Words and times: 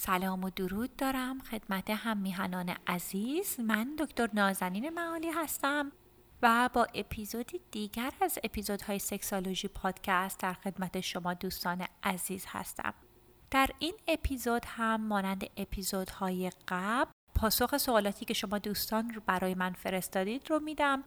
سلام 0.00 0.44
و 0.44 0.50
درود 0.50 0.96
دارم 0.96 1.38
خدمت 1.38 1.90
هم 1.90 2.16
میهنان 2.16 2.74
عزیز. 2.86 3.60
من 3.60 3.96
دکتر 3.98 4.28
نازنین 4.34 4.88
معالی 4.88 5.30
هستم 5.30 5.92
و 6.42 6.70
با 6.72 6.86
اپیزودی 6.94 7.60
دیگر 7.70 8.12
از 8.20 8.38
اپیزودهای 8.44 8.98
سکسالوژی 8.98 9.68
پادکست 9.68 10.40
در 10.40 10.52
خدمت 10.52 11.00
شما 11.00 11.34
دوستان 11.34 11.86
عزیز 12.02 12.44
هستم. 12.48 12.94
در 13.50 13.70
این 13.78 13.94
اپیزود 14.08 14.62
هم 14.66 15.00
مانند 15.00 15.44
اپیزودهای 15.56 16.50
قبل 16.68 17.10
پاسخ 17.34 17.76
سوالاتی 17.76 18.24
که 18.24 18.34
شما 18.34 18.58
دوستان 18.58 19.10
رو 19.10 19.22
برای 19.26 19.54
من 19.54 19.72
فرستادید 19.72 20.50
رو 20.50 20.60
میدم 20.60 21.04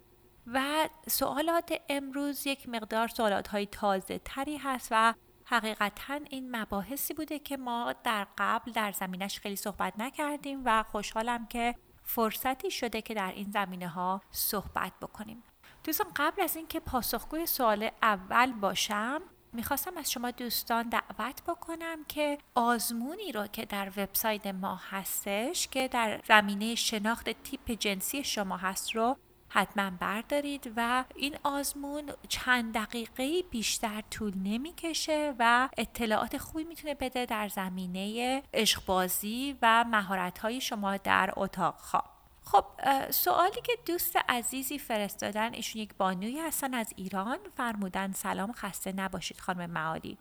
و 0.47 0.89
سوالات 1.07 1.81
امروز 1.89 2.47
یک 2.47 2.69
مقدار 2.69 3.07
سوالات 3.07 3.47
های 3.47 3.65
تازه 3.65 4.19
تری 4.25 4.57
هست 4.57 4.87
و 4.91 5.13
حقیقتا 5.51 6.19
این 6.29 6.55
مباحثی 6.55 7.13
بوده 7.13 7.39
که 7.39 7.57
ما 7.57 7.93
در 8.03 8.27
قبل 8.37 8.71
در 8.71 8.91
زمینش 8.91 9.39
خیلی 9.39 9.55
صحبت 9.55 9.93
نکردیم 9.97 10.61
و 10.65 10.83
خوشحالم 10.83 11.47
که 11.47 11.75
فرصتی 12.03 12.71
شده 12.71 13.01
که 13.01 13.13
در 13.13 13.31
این 13.31 13.51
زمینه 13.51 13.87
ها 13.87 14.21
صحبت 14.31 14.91
بکنیم. 15.01 15.43
دوستان 15.83 16.07
قبل 16.15 16.41
از 16.41 16.55
اینکه 16.55 16.79
پاسخگوی 16.79 17.45
سوال 17.45 17.89
اول 18.01 18.51
باشم 18.51 19.21
می‌خواستم 19.53 19.97
از 19.97 20.11
شما 20.11 20.31
دوستان 20.31 20.89
دعوت 20.89 21.43
بکنم 21.43 22.03
که 22.07 22.37
آزمونی 22.55 23.31
رو 23.31 23.47
که 23.47 23.65
در 23.65 23.91
وبسایت 23.97 24.47
ما 24.47 24.75
هستش 24.89 25.67
که 25.67 25.87
در 25.87 26.21
زمینه 26.27 26.75
شناخت 26.75 27.29
تیپ 27.29 27.71
جنسی 27.71 28.23
شما 28.23 28.57
هست 28.57 28.95
رو 28.95 29.17
حتما 29.53 29.89
بردارید 29.89 30.73
و 30.75 31.03
این 31.15 31.37
آزمون 31.43 32.11
چند 32.29 32.73
دقیقه 32.73 33.41
بیشتر 33.51 34.01
طول 34.11 34.33
نمی‌کشه 34.37 35.33
و 35.39 35.69
اطلاعات 35.77 36.37
خوبی 36.37 36.63
می‌تونه 36.63 36.93
بده 36.93 37.25
در 37.25 37.47
زمینه 37.47 38.43
عشقبازی 38.53 39.57
و 39.61 39.85
مهارت 39.87 40.39
های 40.39 40.61
شما 40.61 40.97
در 40.97 41.33
اتاق 41.37 41.75
خواب 41.77 42.05
خب 42.43 42.65
سوالی 43.11 43.61
که 43.61 43.73
دوست 43.85 44.15
عزیزی 44.29 44.79
فرستادن 44.79 45.53
ایشون 45.53 45.81
یک 45.81 45.95
بانوی 45.97 46.39
هستن 46.39 46.73
از 46.73 46.93
ایران. 46.95 47.37
فرمودن 47.57 48.11
سلام 48.11 48.51
خسته 48.51 48.91
نباشید 48.91 49.39
خانم 49.39 49.69
معالی. 49.69 50.17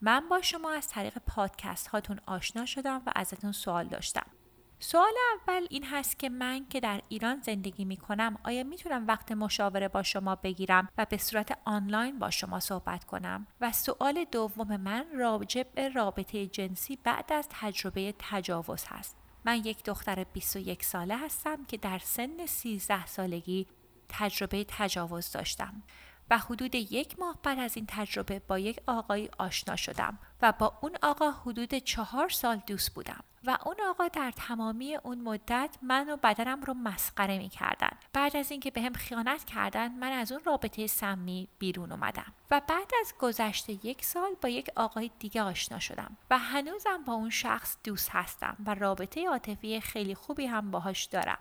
من 0.00 0.28
با 0.28 0.42
شما 0.42 0.72
از 0.72 0.88
طریق 0.88 1.18
پادکست 1.26 1.86
هاتون 1.88 2.20
آشنا 2.26 2.66
شدم 2.66 3.02
و 3.06 3.12
ازتون 3.14 3.52
سوال 3.52 3.88
داشتم. 3.88 4.26
سوال 4.82 5.12
اول 5.34 5.66
این 5.70 5.84
هست 5.84 6.18
که 6.18 6.28
من 6.28 6.66
که 6.68 6.80
در 6.80 7.02
ایران 7.08 7.40
زندگی 7.40 7.84
می 7.84 7.96
کنم 7.96 8.38
آیا 8.44 8.64
می‌تونم 8.64 9.06
وقت 9.06 9.32
مشاوره 9.32 9.88
با 9.88 10.02
شما 10.02 10.34
بگیرم 10.34 10.88
و 10.98 11.06
به 11.10 11.16
صورت 11.16 11.58
آنلاین 11.64 12.18
با 12.18 12.30
شما 12.30 12.60
صحبت 12.60 13.04
کنم؟ 13.04 13.46
و 13.60 13.72
سوال 13.72 14.24
دوم 14.32 14.76
من 14.76 15.06
راجع 15.14 15.62
به 15.62 15.88
رابطه 15.88 16.46
جنسی 16.46 16.98
بعد 17.04 17.32
از 17.32 17.48
تجربه 17.50 18.14
تجاوز 18.18 18.84
هست. 18.88 19.16
من 19.44 19.56
یک 19.56 19.84
دختر 19.84 20.24
21 20.24 20.84
ساله 20.84 21.16
هستم 21.16 21.64
که 21.64 21.76
در 21.76 21.98
سن 21.98 22.46
13 22.46 23.06
سالگی 23.06 23.66
تجربه 24.08 24.64
تجاوز 24.68 25.32
داشتم 25.32 25.82
و 26.30 26.38
حدود 26.38 26.74
یک 26.74 27.18
ماه 27.18 27.38
بعد 27.42 27.58
از 27.58 27.76
این 27.76 27.86
تجربه 27.88 28.38
با 28.38 28.58
یک 28.58 28.80
آقایی 28.86 29.30
آشنا 29.38 29.76
شدم 29.76 30.18
و 30.42 30.52
با 30.52 30.78
اون 30.80 30.92
آقا 31.02 31.30
حدود 31.30 31.74
چهار 31.74 32.28
سال 32.28 32.62
دوست 32.66 32.94
بودم. 32.94 33.24
و 33.44 33.58
اون 33.66 33.76
آقا 33.88 34.08
در 34.08 34.30
تمامی 34.30 34.96
اون 34.96 35.20
مدت 35.20 35.76
من 35.82 36.10
و 36.10 36.16
بدنم 36.16 36.62
رو 36.62 36.74
مسخره 36.74 37.38
می 37.38 37.48
کردن. 37.48 37.90
بعد 38.12 38.36
از 38.36 38.50
اینکه 38.50 38.70
به 38.70 38.80
هم 38.80 38.92
خیانت 38.92 39.44
کردن 39.44 39.92
من 39.92 40.12
از 40.12 40.32
اون 40.32 40.40
رابطه 40.44 40.86
سمی 40.86 41.48
بیرون 41.58 41.92
اومدم 41.92 42.32
و 42.50 42.60
بعد 42.68 42.90
از 43.00 43.14
گذشته 43.18 43.86
یک 43.86 44.04
سال 44.04 44.36
با 44.42 44.48
یک 44.48 44.70
آقای 44.76 45.10
دیگه 45.18 45.42
آشنا 45.42 45.78
شدم 45.78 46.16
و 46.30 46.38
هنوزم 46.38 47.04
با 47.06 47.12
اون 47.12 47.30
شخص 47.30 47.76
دوست 47.84 48.10
هستم 48.10 48.56
و 48.66 48.74
رابطه 48.74 49.28
عاطفی 49.28 49.80
خیلی 49.80 50.14
خوبی 50.14 50.46
هم 50.46 50.70
باهاش 50.70 51.04
دارم 51.04 51.38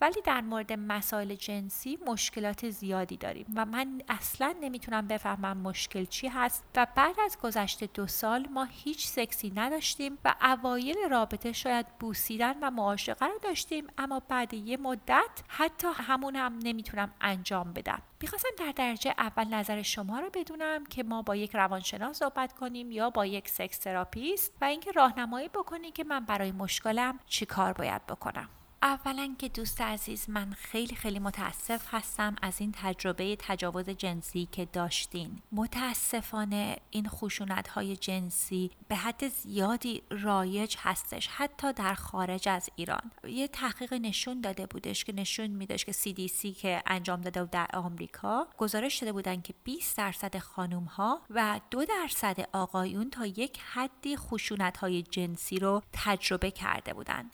ولی 0.00 0.20
در 0.24 0.40
مورد 0.40 0.72
مسائل 0.72 1.34
جنسی 1.34 1.98
مشکلات 2.06 2.70
زیادی 2.70 3.16
داریم 3.16 3.46
و 3.56 3.64
من 3.64 4.02
اصلا 4.08 4.54
نمی‌تونم 4.60 5.06
بفهمم 5.06 5.56
مشکل 5.56 6.04
چی 6.04 6.28
هست 6.28 6.64
و 6.76 6.86
بعد 6.94 7.20
از 7.20 7.38
گذشته 7.38 7.86
دو 7.94 8.06
سال 8.06 8.48
ما 8.48 8.64
هیچ 8.64 9.06
سکسی 9.06 9.52
نداشتیم 9.56 10.18
و 10.24 10.34
اوایل 10.42 10.96
رابطه 11.10 11.52
شاید 11.52 11.86
بوسیدن 11.98 12.54
و 12.62 12.70
معاشقه 12.70 13.26
رو 13.26 13.38
داشتیم 13.42 13.86
اما 13.98 14.20
بعد 14.28 14.54
یه 14.54 14.76
مدت 14.76 15.42
حتی 15.48 15.88
همون 15.94 16.36
هم 16.36 16.58
نمی‌تونم 16.62 17.14
انجام 17.20 17.72
بدم. 17.72 18.02
می‌خواستم 18.22 18.48
در 18.58 18.72
درجه 18.72 19.14
اول 19.18 19.54
نظر 19.54 19.82
شما 19.82 20.20
رو 20.20 20.30
بدونم 20.34 20.86
که 20.86 21.02
ما 21.02 21.22
با 21.22 21.36
یک 21.36 21.56
روانشناس 21.56 22.18
صحبت 22.18 22.52
کنیم 22.52 22.90
یا 22.90 23.10
با 23.10 23.26
یک 23.26 23.48
sex 23.48 23.78
therapist 23.78 24.52
و 24.60 24.64
اینکه 24.64 24.92
راهنمایی 24.92 25.48
بکنیم 25.48 25.92
که 25.92 26.04
من 26.04 26.24
برای 26.24 26.52
مشکلم 26.52 27.18
چیکار 27.26 27.72
باید 27.72 28.06
بکنم. 28.06 28.48
اولا 28.82 29.34
که 29.38 29.48
دوست 29.48 29.80
عزیز 29.80 30.30
من 30.30 30.52
خیلی 30.52 30.94
خیلی 30.96 31.18
متاسف 31.18 31.94
هستم 31.94 32.36
از 32.42 32.60
این 32.60 32.72
تجربه 32.76 33.36
تجاوز 33.38 33.88
جنسی 33.90 34.48
که 34.52 34.64
داشتین. 34.64 35.42
متاسفانه 35.52 36.76
این 36.90 37.08
خشونت 37.08 37.68
های 37.68 37.96
جنسی 37.96 38.70
به 38.88 38.96
حد 38.96 39.28
زیادی 39.28 40.02
رایج 40.10 40.76
هستش 40.78 41.28
حتی 41.28 41.72
در 41.72 41.94
خارج 41.94 42.48
از 42.48 42.68
ایران. 42.76 43.10
یه 43.24 43.48
تحقیق 43.48 43.92
نشون 43.92 44.40
داده 44.40 44.66
بودش 44.66 45.04
که 45.04 45.12
نشون 45.12 45.46
میداشت 45.46 45.86
که 45.86 45.92
CDC 45.92 46.56
که 46.60 46.82
انجام 46.86 47.20
داده 47.20 47.40
بود 47.40 47.50
در 47.50 47.66
آمریکا 47.74 48.46
گزارش 48.58 48.98
داده 48.98 49.12
بودن 49.12 49.40
که 49.40 49.54
20 49.64 49.96
درصد 49.96 50.38
خانوم 50.38 50.84
ها 50.84 51.20
و 51.30 51.60
دو 51.70 51.84
درصد 51.84 52.48
آقایون 52.52 53.10
تا 53.10 53.26
یک 53.26 53.58
حدی 53.72 54.16
خشونت 54.16 54.76
های 54.76 55.02
جنسی 55.02 55.58
رو 55.58 55.82
تجربه 55.92 56.50
کرده 56.50 56.94
بودن. 56.94 57.30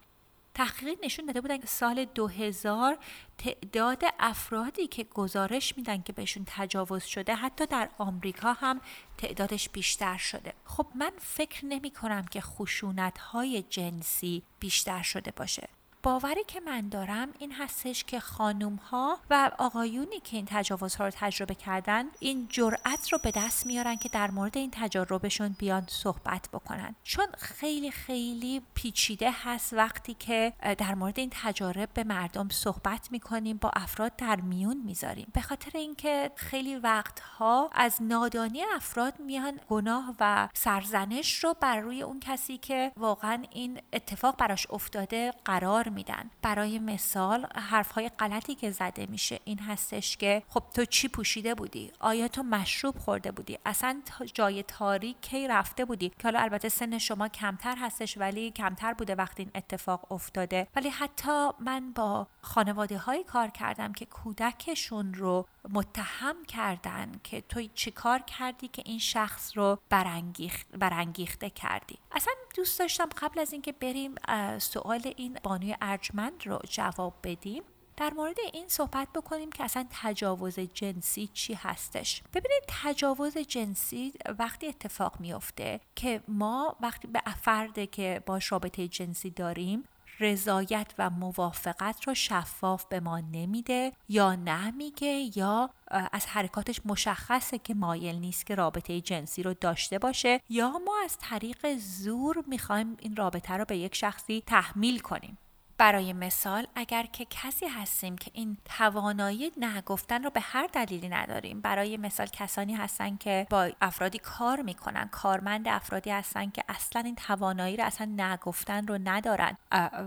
تحقیق 0.57 0.99
نشون 1.05 1.27
داده 1.27 1.41
بودن 1.41 1.59
که 1.59 1.67
سال 1.67 2.05
2000 2.05 2.99
تعداد 3.39 4.03
افرادی 4.19 4.87
که 4.87 5.05
گزارش 5.05 5.77
میدن 5.77 6.03
که 6.03 6.13
بهشون 6.13 6.43
تجاوز 6.47 7.05
شده 7.05 7.35
حتی 7.35 7.67
در 7.67 7.89
آمریکا 7.99 8.53
هم 8.53 8.81
تعدادش 9.19 9.69
بیشتر 9.69 10.17
شده. 10.17 10.53
خب 10.65 10.87
من 10.95 11.13
فکر 11.19 11.67
نمی 11.67 11.91
کنم 11.91 12.25
که 12.25 12.41
خشونت 12.41 13.19
های 13.19 13.63
جنسی 13.63 14.43
بیشتر 14.61 15.03
شده 15.03 15.31
باشه. 15.31 15.69
باوری 16.07 16.45
که 16.45 16.61
من 16.61 16.89
دارم 16.89 17.29
این 17.39 17.53
هستش 17.53 18.05
که 18.05 18.21
خانوم 18.21 18.75
ها 18.75 19.19
و 19.31 19.51
آقایونی 19.59 20.21
که 20.21 20.37
این 20.37 20.47
تجاوزها 20.49 21.05
رو 21.05 21.11
تجربه 21.15 21.55
کردن 21.55 22.05
این 22.21 22.47
جرأت 22.51 23.13
رو 23.13 23.19
به 23.19 23.31
دست 23.31 23.67
میارن 23.67 23.97
که 23.97 24.09
در 24.09 24.31
مورد 24.31 24.59
این 24.59 24.71
تجربهشون 24.71 25.57
بیان 25.59 25.85
صحبت 25.89 26.49
بکنن. 26.53 26.95
چون 27.05 27.27
خیلی 27.39 27.91
خیلی 27.91 28.63
پیچیده 28.75 29.31
هست 29.45 29.73
وقتی 29.73 30.15
که 30.15 30.53
در 30.79 30.95
مورد 30.95 31.19
این 31.19 31.31
تجارب 31.33 31.89
به 31.95 32.05
مردم 32.05 32.49
صحبت 32.49 33.09
می‌کنیم 33.13 33.57
با 33.57 33.71
افراد 33.77 34.17
در 34.17 34.37
میون 34.37 34.83
می‌ذاریم. 34.85 35.27
به 35.33 35.41
خاطر 35.41 35.79
اینکه 35.79 36.31
خیلی 36.37 36.77
وقتها 36.77 37.71
از 37.73 37.97
نادانی 38.01 38.63
افراد 38.75 39.21
میان 39.21 39.61
گناه 39.69 40.15
و 40.21 40.49
سرزنش 40.55 41.45
رو 41.45 41.55
بر 41.61 41.81
روی 41.81 42.03
اون 42.03 42.21
کسی 42.21 42.59
که 42.59 42.93
واقعا 42.97 43.45
این 43.51 43.81
اتفاق 43.93 44.37
براش 44.37 44.67
افتاده 44.71 45.33
قرار 45.45 45.96
میدن. 45.97 46.31
برای 46.43 46.79
مثال 46.79 47.47
حرفهای 47.55 48.09
غلطی 48.09 48.55
که 48.55 48.71
زده 48.71 49.07
میشه 49.07 49.41
این 49.45 49.59
هستش 49.59 50.17
که 50.17 50.43
خب 50.49 50.63
تو 50.75 50.85
چی 50.85 51.09
پوشیده 51.09 51.55
بودی؟ 51.55 51.93
آیا 52.01 52.29
تو 52.29 52.43
مشروب 52.43 52.99
خورده 52.99 53.31
بودی؟ 53.33 53.59
اصلا 53.67 54.01
جای 54.35 54.63
تاریک 54.63 55.21
کی 55.21 55.49
رفته 55.49 55.85
بودی؟ 55.85 56.09
که 56.09 56.23
حالا 56.25 56.41
البته 56.41 56.69
سن 56.69 56.99
شما 56.99 57.29
کمتر 57.29 57.77
هستش 57.81 58.19
ولی 58.19 58.51
کمتر 58.51 58.95
بوده 58.95 59.15
وقتی 59.15 59.43
این 59.43 59.53
اتفاق 59.55 60.13
افتاده. 60.13 60.67
ولی 60.77 60.89
حتی 60.89 61.49
من 61.61 61.93
با 61.93 62.27
خانواده 62.41 62.99
های 62.99 63.25
کار 63.25 63.49
کردم 63.49 63.93
که 63.93 64.07
کودکشون 64.07 65.15
رو 65.15 65.47
متهم 65.71 66.45
کردن 66.45 67.13
که 67.25 67.41
تو 67.41 67.63
چیکار 67.75 68.19
کردی 68.19 68.69
که 68.69 68.83
این 68.87 68.99
شخص 68.99 69.57
رو 69.57 69.79
برانگیخت 69.91 70.67
برانگیخته 70.79 71.51
کردی. 71.51 71.99
اصلا 72.13 72.33
دوست 72.57 72.79
داشتم 72.79 73.09
قبل 73.23 73.41
از 73.41 73.53
اینکه 73.53 73.73
بریم 73.73 74.15
سوال 74.59 75.13
این 75.17 75.39
بانوی 75.43 75.77
ارجمند 75.87 76.47
رو 76.47 76.59
جواب 76.71 77.15
بدیم. 77.25 77.63
در 77.97 78.13
مورد 78.17 78.37
این 78.53 78.69
صحبت 78.69 79.09
بکنیم 79.15 79.53
که 79.53 79.65
اصلا 79.65 79.87
تجاوز 79.91 80.61
جنسی 80.61 81.27
چی 81.27 81.55
هستش. 81.55 82.23
ببینید 82.35 82.63
تجاوز 82.69 83.39
جنسی 83.39 84.13
وقتی 84.39 84.67
اتفاق 84.67 85.21
میفته 85.21 85.81
که 85.95 86.23
ما 86.29 86.77
وقتی 86.81 87.09
به 87.09 87.23
افرده 87.27 87.87
که 87.87 88.23
با 88.27 88.41
رابطه 88.51 88.89
جنسی 88.89 89.31
داریم 89.31 89.85
رضایت 90.21 90.95
و 90.99 91.11
موافقت 91.11 92.05
رو 92.05 92.15
شفاف 92.15 92.85
به 92.85 93.01
ما 93.01 93.21
نمیده 93.21 93.93
یا 94.09 94.35
نمیگه 94.35 95.39
یا 95.39 95.71
از 95.91 96.27
حرکاتش 96.27 96.81
مشخصه 96.85 97.59
که 97.59 97.75
مایل 97.75 98.17
نیست 98.17 98.47
که 98.47 98.55
رابطه 98.55 99.01
جنسی 99.01 99.43
رو 99.43 99.55
داشته 99.55 99.99
باشه 99.99 100.41
یا 100.49 100.79
ما 100.79 100.95
از 101.05 101.19
طریق 101.19 101.77
زور 101.77 102.45
می‌خوایم 102.47 102.97
این 103.01 103.17
رابطه 103.17 103.55
رو 103.55 103.65
به 103.65 103.77
یک 103.77 103.95
شخصی 103.95 104.43
تحمیل 104.47 104.99
کنیم. 104.99 105.39
برای 105.79 106.13
مثال 106.13 106.67
اگر 106.75 107.07
که 107.07 107.27
کسی 107.31 107.67
هستیم 107.67 108.19
که 108.19 108.31
این 108.35 108.57
توانایی 108.65 109.53
نگفتن 109.57 110.23
رو 110.23 110.31
به 110.31 110.41
هر 110.41 110.67
دلیلی 110.67 111.09
نداریم 111.09 111.61
برای 111.61 111.97
مثال 111.97 112.27
کسانی 112.27 112.75
هستن 112.75 113.17
که 113.17 113.47
با 113.51 113.71
افرادی 113.81 114.19
کار 114.19 114.63
می‌کنن 114.63 115.09
کارمند 115.09 115.69
افرادی 115.69 116.11
هستن 116.11 116.51
که 116.51 116.65
اصلا 116.69 117.03
این 117.03 117.15
توانایی 117.15 117.77
رو 117.77 117.85
اصلا 117.85 118.13
نگفتن 118.17 118.87
رو 118.87 118.99
ندارن 119.05 119.57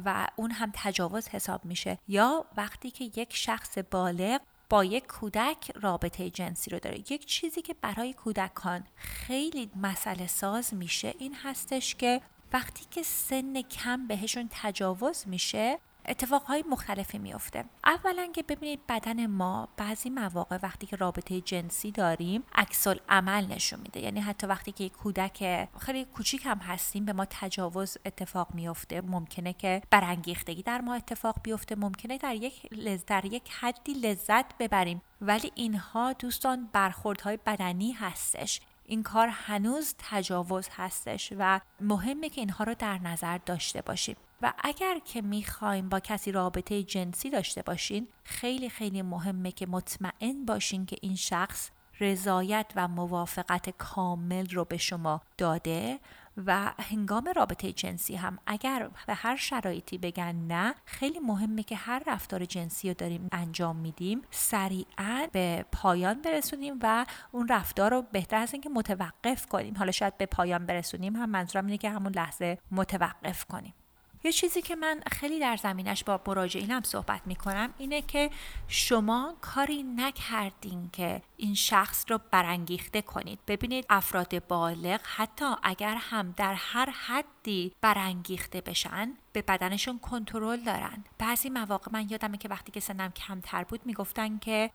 و 0.06 0.28
اون 0.36 0.52
هم 0.52 0.72
تجاوز 0.74 1.28
حساب 1.28 1.66
میشه. 1.66 1.98
یا 2.08 2.46
وقتی 2.58 2.92
که 2.92 3.04
یک 3.16 3.36
شخص 3.36 3.78
بالغ 3.78 4.42
با 4.70 4.86
یک 4.86 5.08
کودک 5.08 5.72
رابطه 5.76 6.30
جنسی 6.30 6.72
رو 6.72 6.80
داره. 6.80 6.98
یک 7.00 7.26
چیزی 7.26 7.62
که 7.62 7.76
برای 7.82 8.14
کودکان 8.14 8.84
خیلی 8.96 9.72
مسئله 9.76 10.28
ساز 10.28 10.74
میشه 10.74 11.14
این 11.20 11.36
هستش 11.44 11.96
که 11.96 12.22
وقتی 12.54 12.86
که 12.92 13.04
سن 13.04 13.62
کم 13.62 14.08
بهشون 14.08 14.50
تجاوز 14.52 15.28
میشه 15.28 15.80
اتفاقهای 16.10 16.64
مختلفی 16.70 17.18
میفته 17.18 17.66
اولا 17.86 18.28
که 18.28 18.44
ببینید 18.44 18.80
بدن 18.90 19.26
ما 19.26 19.68
بعضی 19.78 20.10
مواقع 20.10 20.60
وقتی 20.64 20.88
که 20.88 20.96
رابطه 20.96 21.42
جنسی 21.42 21.92
داریم 21.92 22.44
عکس 22.56 22.88
عمل 23.10 23.46
نشون 23.46 23.80
میده. 23.80 24.00
یعنی 24.00 24.20
حتی 24.20 24.48
وقتی 24.48 24.72
که 24.72 24.90
کودک 24.90 25.68
خیلی 25.80 26.06
کوچیک 26.06 26.46
هم 26.46 26.58
هستیم 26.58 27.06
به 27.06 27.14
ما 27.14 27.26
تجاوز 27.30 27.98
اتفاق 28.06 28.48
میفته 28.54 29.02
ممکنه 29.02 29.54
که 29.54 29.82
برانگیختگی 29.90 30.64
در 30.64 30.82
ما 30.82 30.94
اتفاق 30.94 31.36
بیفته. 31.44 31.76
ممکنه 31.76 32.18
در 32.18 32.36
یک 32.36 32.68
لز... 32.72 33.06
در 33.06 33.26
یک 33.26 33.50
حدی 33.60 33.94
لذت 33.94 34.58
ببریم. 34.58 35.02
ولی 35.22 35.52
اینها 35.56 36.14
دوستان 36.14 36.70
برخوردهای 36.74 37.40
بدنی 37.46 37.92
هستش. 37.92 38.62
این 38.90 39.04
کار 39.04 39.28
هنوز 39.28 39.96
تجاوز 39.98 40.68
هستش 40.72 41.34
و 41.38 41.60
مهمه 41.82 42.30
که 42.30 42.42
اینها 42.42 42.64
رو 42.64 42.76
در 42.80 42.98
نظر 42.98 43.38
داشته 43.38 43.82
باشیم. 43.82 44.16
و 44.42 44.54
اگر 44.64 45.00
که 45.06 45.22
می‌خوایم 45.22 45.90
با 45.90 46.00
کسی 46.00 46.32
رابطه 46.32 46.84
جنسی 46.84 47.30
داشته 47.30 47.62
باشین 47.62 48.08
خیلی 48.24 48.70
خیلی 48.70 49.02
مهمه 49.02 49.52
که 49.52 49.68
مطمئن 49.68 50.46
باشین 50.46 50.86
که 50.86 50.98
این 51.02 51.16
شخص 51.16 51.70
رضایت 52.00 52.66
و 52.76 52.88
موافقت 52.88 53.70
کامل 53.70 54.50
رو 54.50 54.66
به 54.66 54.78
شما 54.78 55.22
داده 55.38 56.00
و 56.46 56.74
هنگام 56.80 57.32
رابطه 57.36 57.72
جنسی 57.72 58.16
هم 58.16 58.40
اگر 58.48 58.90
به 59.08 59.14
هر 59.14 59.36
شرایطی 59.36 59.98
بگن 59.98 60.36
نه 60.36 60.76
خیلی 60.86 61.20
مهمه 61.20 61.64
که 61.64 61.76
هر 61.76 62.04
رفتار 62.08 62.46
جنسی 62.46 62.88
رو 62.88 62.94
داریم 62.94 63.28
انجام 63.32 63.76
میدیم 63.76 64.22
سریعا 64.32 65.28
به 65.32 65.66
پایان 65.72 66.22
برسونیم 66.22 66.80
و 66.82 67.06
اون 67.32 67.48
رفتار 67.48 67.92
رو 67.92 68.02
بهتر 68.12 68.38
از 68.38 68.54
اینکه 68.54 68.70
متوقف 68.70 69.46
کنیم. 69.46 69.78
حالا 69.78 69.92
شاید 69.92 70.18
به 70.18 70.26
پایان 70.26 70.66
برسونیم 70.66 71.16
هم 71.16 71.30
منظورم 71.30 71.66
اینه 71.66 71.78
که 71.78 71.90
همون 71.90 72.14
لحظه 72.14 72.58
متوقف 72.72 73.46
کنیم. 73.46 73.74
یه 74.24 74.32
چیزی 74.32 74.62
که 74.62 74.76
من 74.76 75.02
خیلی 75.12 75.40
در 75.40 75.58
زمینش 75.58 76.04
با 76.04 76.22
مراجعینم 76.28 76.82
صحبت 76.84 77.22
می‌کنم 77.26 77.74
اینه 77.78 78.02
که 78.02 78.30
شما 78.68 79.36
کاری 79.42 79.84
نکردین 79.84 80.90
که 80.94 81.22
این 81.38 81.56
شخص 81.56 82.06
رو 82.10 82.20
برانگیخته 82.32 83.02
کنید. 83.02 83.40
ببینید 83.48 83.86
افراد 83.90 84.48
بالغ 84.48 85.00
حتی 85.04 85.46
اگر 85.64 85.96
هم 86.00 86.34
در 86.38 86.54
هر 86.54 86.90
حدی 86.90 87.74
برانگیخته 87.82 88.62
بشن 88.62 89.14
به 89.34 89.42
بدنشون 89.42 90.00
کنترل 90.00 90.60
دارن. 90.60 91.04
بعضی 91.18 91.50
مواقع 91.50 91.92
من 91.94 92.10
یادمه 92.10 92.38
که 92.38 92.50
وقتی 92.50 92.72
که 92.72 92.80
سنم 92.80 93.12
کمتر 93.12 93.64
بود 93.64 93.86
می‌گفتن 93.86 94.38
که 94.38 94.72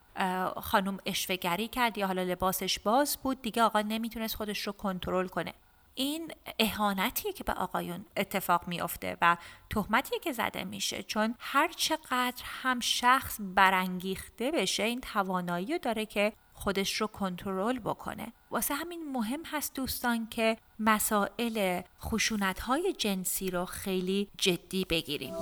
خانم 0.56 0.98
اشوهگری 1.06 1.68
کرد 1.68 1.98
یا 1.98 2.06
حالا 2.06 2.22
لباسش 2.22 2.78
باز 2.78 3.18
بود 3.22 3.42
دیگه 3.42 3.62
آقا 3.62 3.80
نمی‌تونست 3.80 4.34
خودش 4.36 4.66
رو 4.66 4.72
کنترل 4.72 5.28
کنه. 5.28 5.54
این 5.94 6.32
اهانتیه 6.58 7.32
که 7.32 7.44
به 7.44 7.52
آقایون 7.52 8.04
اتفاق 8.16 8.68
میافته 8.68 9.16
و 9.20 9.36
تهمتیه 9.70 10.18
که 10.18 10.32
زده 10.32 10.64
میشه 10.64 11.02
چون 11.02 11.34
هر 11.38 11.68
چقدر 11.68 12.42
هم 12.44 12.80
شخص 12.80 13.36
برانگیخته 13.40 14.50
بشه 14.50 14.82
این 14.82 15.00
توانایی 15.00 15.78
داره 15.78 16.06
که 16.06 16.32
خودش 16.54 17.00
رو 17.00 17.06
کنترل 17.06 17.78
بکنه. 17.78 18.32
واسه 18.50 18.74
همین 18.74 19.12
مهم 19.12 19.44
هست 19.44 19.74
دوستان 19.74 20.28
که 20.28 20.56
مسائل 20.78 21.80
خشونت 22.00 22.60
های 22.60 22.92
جنسی 22.92 23.50
رو 23.50 23.64
خیلی 23.64 24.28
جدی 24.38 24.84
بگیریم. 24.84 25.34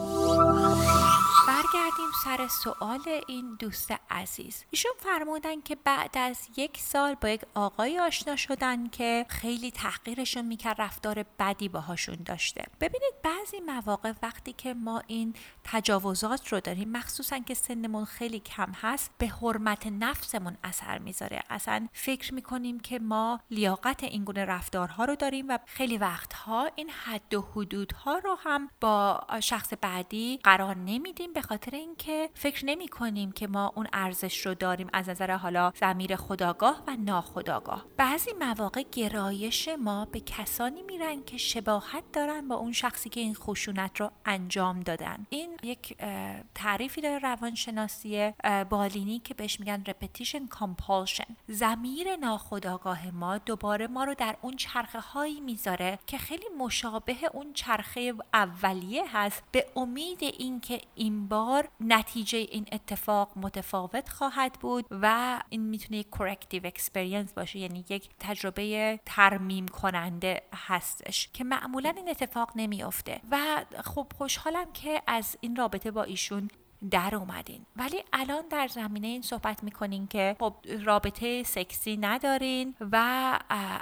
برگردیم 1.73 2.11
سر 2.25 2.49
سوال 2.49 3.21
این 3.29 3.57
دوست 3.59 3.91
عزیز. 4.11 4.65
ایشون 4.71 4.93
فرمودن 4.99 5.61
که 5.61 5.77
بعد 5.85 6.19
از 6.19 6.49
یک 6.57 6.79
سال 6.79 7.15
با 7.15 7.29
یک 7.29 7.41
آقای 7.55 7.99
آشنا 7.99 8.37
شدن 8.37 8.89
که 8.89 9.27
خیلی 9.29 9.71
تحقیرشون 9.71 10.45
می‌کرد 10.45 10.81
رفتار 10.81 11.25
بدی 11.39 11.69
باهاشون 11.69 12.17
داشته. 12.25 12.65
ببینید 12.81 13.13
بعضی 13.23 13.61
مواقع 13.61 14.13
وقتی 14.23 14.53
که 14.53 14.75
ما 14.75 15.03
این 15.07 15.35
تجاوزات 15.65 16.49
رو 16.49 16.61
داریم 16.61 16.93
مخصوصا 16.93 17.39
که 17.39 17.55
سنمون 17.55 18.05
خیلی 18.05 18.41
کم 18.41 18.73
هست 18.73 19.11
به 19.19 19.27
حرمت 19.27 19.87
نفسمون 19.87 20.57
اثر 20.65 20.99
می‌ذاره. 20.99 21.43
اصلا 21.51 21.89
فکر 21.93 22.35
می‌کنیم 22.35 22.81
که 22.81 22.99
ما 22.99 23.41
لیاقت 23.51 24.05
این 24.05 24.25
گونه 24.25 24.45
رفتارها 24.45 25.05
رو 25.05 25.15
داریم 25.17 25.49
و 25.49 25.59
خیلی 25.67 25.99
وقتها 25.99 26.71
این 26.77 26.91
حد 26.91 27.35
و 27.35 27.43
حدودها 27.55 28.19
رو 28.19 28.39
هم 28.45 28.71
با 28.81 29.27
شخص 29.41 29.73
بعدی 29.81 30.41
قرار 30.45 30.77
نمیدیم. 30.77 31.33
به 31.33 31.43
اینکه 31.73 32.31
فکر 32.35 32.67
نمی 32.67 32.89
کنیم 32.89 33.33
که 33.33 33.47
ما 33.47 33.73
اون 33.77 33.87
ارزش 33.93 34.47
رو 34.47 34.55
داریم 34.55 34.89
از 34.93 35.09
نظر 35.09 35.37
حالا 35.37 35.73
زمیر 35.81 36.17
خداگاه 36.17 36.83
و 36.87 36.97
ناخداگاه. 36.97 37.85
بعضی 37.97 38.31
مواقع 38.41 38.83
گرایش 38.93 39.69
ما 39.69 40.05
به 40.05 40.21
کسانی 40.21 40.83
میرن 40.83 41.23
که 41.25 41.37
شباهت 41.37 42.05
دارن 42.13 42.49
با 42.49 42.55
اون 42.55 42.73
شخصی 42.73 43.09
که 43.09 43.21
این 43.21 43.35
خشونت 43.35 44.01
رو 44.01 44.11
انجام 44.25 44.81
دادن. 44.81 45.27
این 45.31 45.57
یک 45.63 45.97
تعریفی 46.55 47.01
داره 47.01 47.19
روانشناسی 47.19 48.33
بالینی 48.71 49.19
که 49.19 49.35
بهش 49.35 49.61
میگن 49.61 49.85
repetition 49.85 50.59
compulsion. 50.59 51.33
زمیر 51.47 52.17
ناخداگاه 52.17 53.11
ما 53.11 53.39
دوباره 53.39 53.87
ما 53.87 54.05
رو 54.05 54.15
در 54.15 54.37
اون 54.43 54.57
چرخه 54.57 55.01
هایی 55.01 55.41
می‌ذاره 55.41 55.99
که 56.07 56.19
خیلی 56.19 56.47
مشابه 56.59 57.17
اون 57.33 57.53
چرخه 57.53 58.15
اولیه 58.35 59.05
هست. 59.17 59.43
به 59.53 59.67
امید 59.77 60.23
اینکه 60.23 60.81
این 60.95 61.29
بار 61.29 61.52
نتیجه 61.81 62.39
این 62.39 62.67
اتفاق 62.73 63.33
متفاوت 63.37 64.09
خواهد 64.09 64.53
بود 64.53 64.87
و 64.91 65.39
این 65.49 65.63
می‌تونه 65.63 65.99
یک 65.99 66.07
corrective 66.13 66.67
experience 66.67 67.35
باشه 67.37 67.59
یعنی 67.59 67.85
یک 67.89 68.09
تجربه 68.21 69.01
ترمیم 69.07 69.69
کننده 69.69 70.43
هستش 70.55 71.29
که 71.33 71.45
معمولا 71.45 71.93
این 71.97 72.09
اتفاق 72.09 72.51
نمیافته. 72.57 73.21
و 73.31 73.65
خب 73.85 74.07
خوشحالم 74.19 74.73
که 74.73 75.03
از 75.07 75.37
این 75.41 75.57
رابطه 75.57 75.91
با 75.91 76.03
ایشون 76.03 76.51
در 76.91 77.15
اومدین. 77.15 77.67
ولی 77.77 78.05
الان 78.13 78.49
در 78.49 78.69
زمینه 78.69 79.07
این 79.07 79.23
صحبت 79.23 79.65
می‌کنین 79.65 80.07
که 80.07 80.37
خب 80.41 80.55
رابطه 80.85 81.43
سکسی 81.43 81.97
ندارین 81.97 82.75
و 82.81 82.97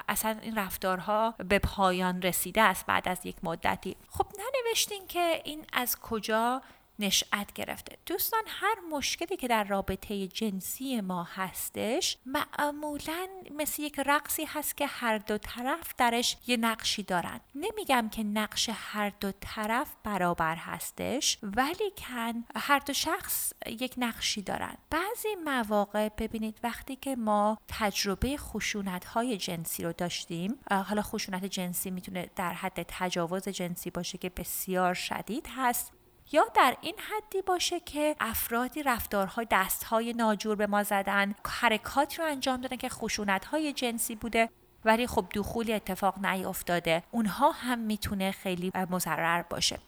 اصلا 0.08 0.38
این 0.42 0.58
رفتارها 0.58 1.34
به 1.48 1.58
پایان 1.58 2.22
رسیده 2.22 2.62
است 2.62 2.86
بعد 2.86 3.08
از 3.08 3.26
یک 3.26 3.36
مدتی. 3.42 3.96
خب 4.10 4.26
ننوشتین 4.38 5.06
که 5.06 5.42
این 5.44 5.64
از 5.72 5.96
کجا 6.00 6.62
نشأت 7.00 7.52
گرفته. 7.52 7.96
دوستان 8.06 8.42
هر 8.46 8.76
مشکلی 8.92 9.36
که 9.36 9.48
در 9.48 9.64
رابطه 9.64 10.26
جنسی 10.26 11.00
ما 11.00 11.28
هستش 11.34 12.18
معمولا 12.26 13.26
مثل 13.50 13.82
یک 13.82 14.00
رقصی 14.06 14.44
هست 14.44 14.76
که 14.76 14.86
هر 14.86 15.18
دو 15.18 15.38
طرف 15.38 15.94
درش 15.98 16.36
یه 16.46 16.56
نقشی 16.56 17.02
دارن. 17.02 17.40
نمیگم 17.54 18.08
که 18.08 18.22
نقش 18.22 18.70
هر 18.72 19.12
دو 19.20 19.32
طرف 19.40 19.96
برابر 20.04 20.56
هستش 20.56 21.38
ولی 21.42 21.90
کن 21.98 22.44
هر 22.56 22.78
دو 22.78 22.92
شخص 22.92 23.52
یک 23.66 23.94
نقشی 23.96 24.42
دارن. 24.42 24.76
بعضی 24.90 25.28
مواقع 25.44 26.08
ببینید 26.08 26.58
وقتی 26.62 26.96
که 26.96 27.16
ما 27.16 27.58
تجربه 27.68 28.36
خشونت 28.36 29.04
های 29.04 29.36
جنسی 29.36 29.82
رو 29.82 29.92
داشتیم 29.92 30.58
حالا 30.70 31.02
خشونت 31.02 31.44
جنسی 31.44 31.90
می‌تونه 31.90 32.30
در 32.36 32.52
حد 32.52 32.82
تجاوز 32.88 33.48
جنسی 33.48 33.90
باشه 33.90 34.18
که 34.18 34.28
بسیار 34.28 34.94
شدید 34.94 35.48
هست. 35.56 35.92
یا 36.32 36.44
در 36.54 36.76
این 36.80 36.94
حدی 36.98 37.42
باشه 37.42 37.80
که 37.80 38.16
افرادی 38.20 38.82
رفتارهای 38.82 39.46
دستهای 39.50 40.12
ناجور 40.12 40.56
به 40.56 40.66
ما 40.66 40.82
زدن 40.82 41.34
حرکاتی 41.46 42.16
رو 42.16 42.24
انجام 42.24 42.60
دادن 42.60 42.76
که 42.76 42.88
خشونت 42.88 43.54
جنسی 43.54 44.14
بوده 44.14 44.48
ولی 44.84 45.06
خب 45.06 45.26
دخولی 45.34 45.72
اتفاق 45.72 46.26
نیفتاده 46.26 47.02
اونها 47.10 47.50
هم 47.50 47.78
می‌تونه 47.78 48.30
خیلی 48.30 48.72
مضرر 48.90 49.42
باشه. 49.42 49.78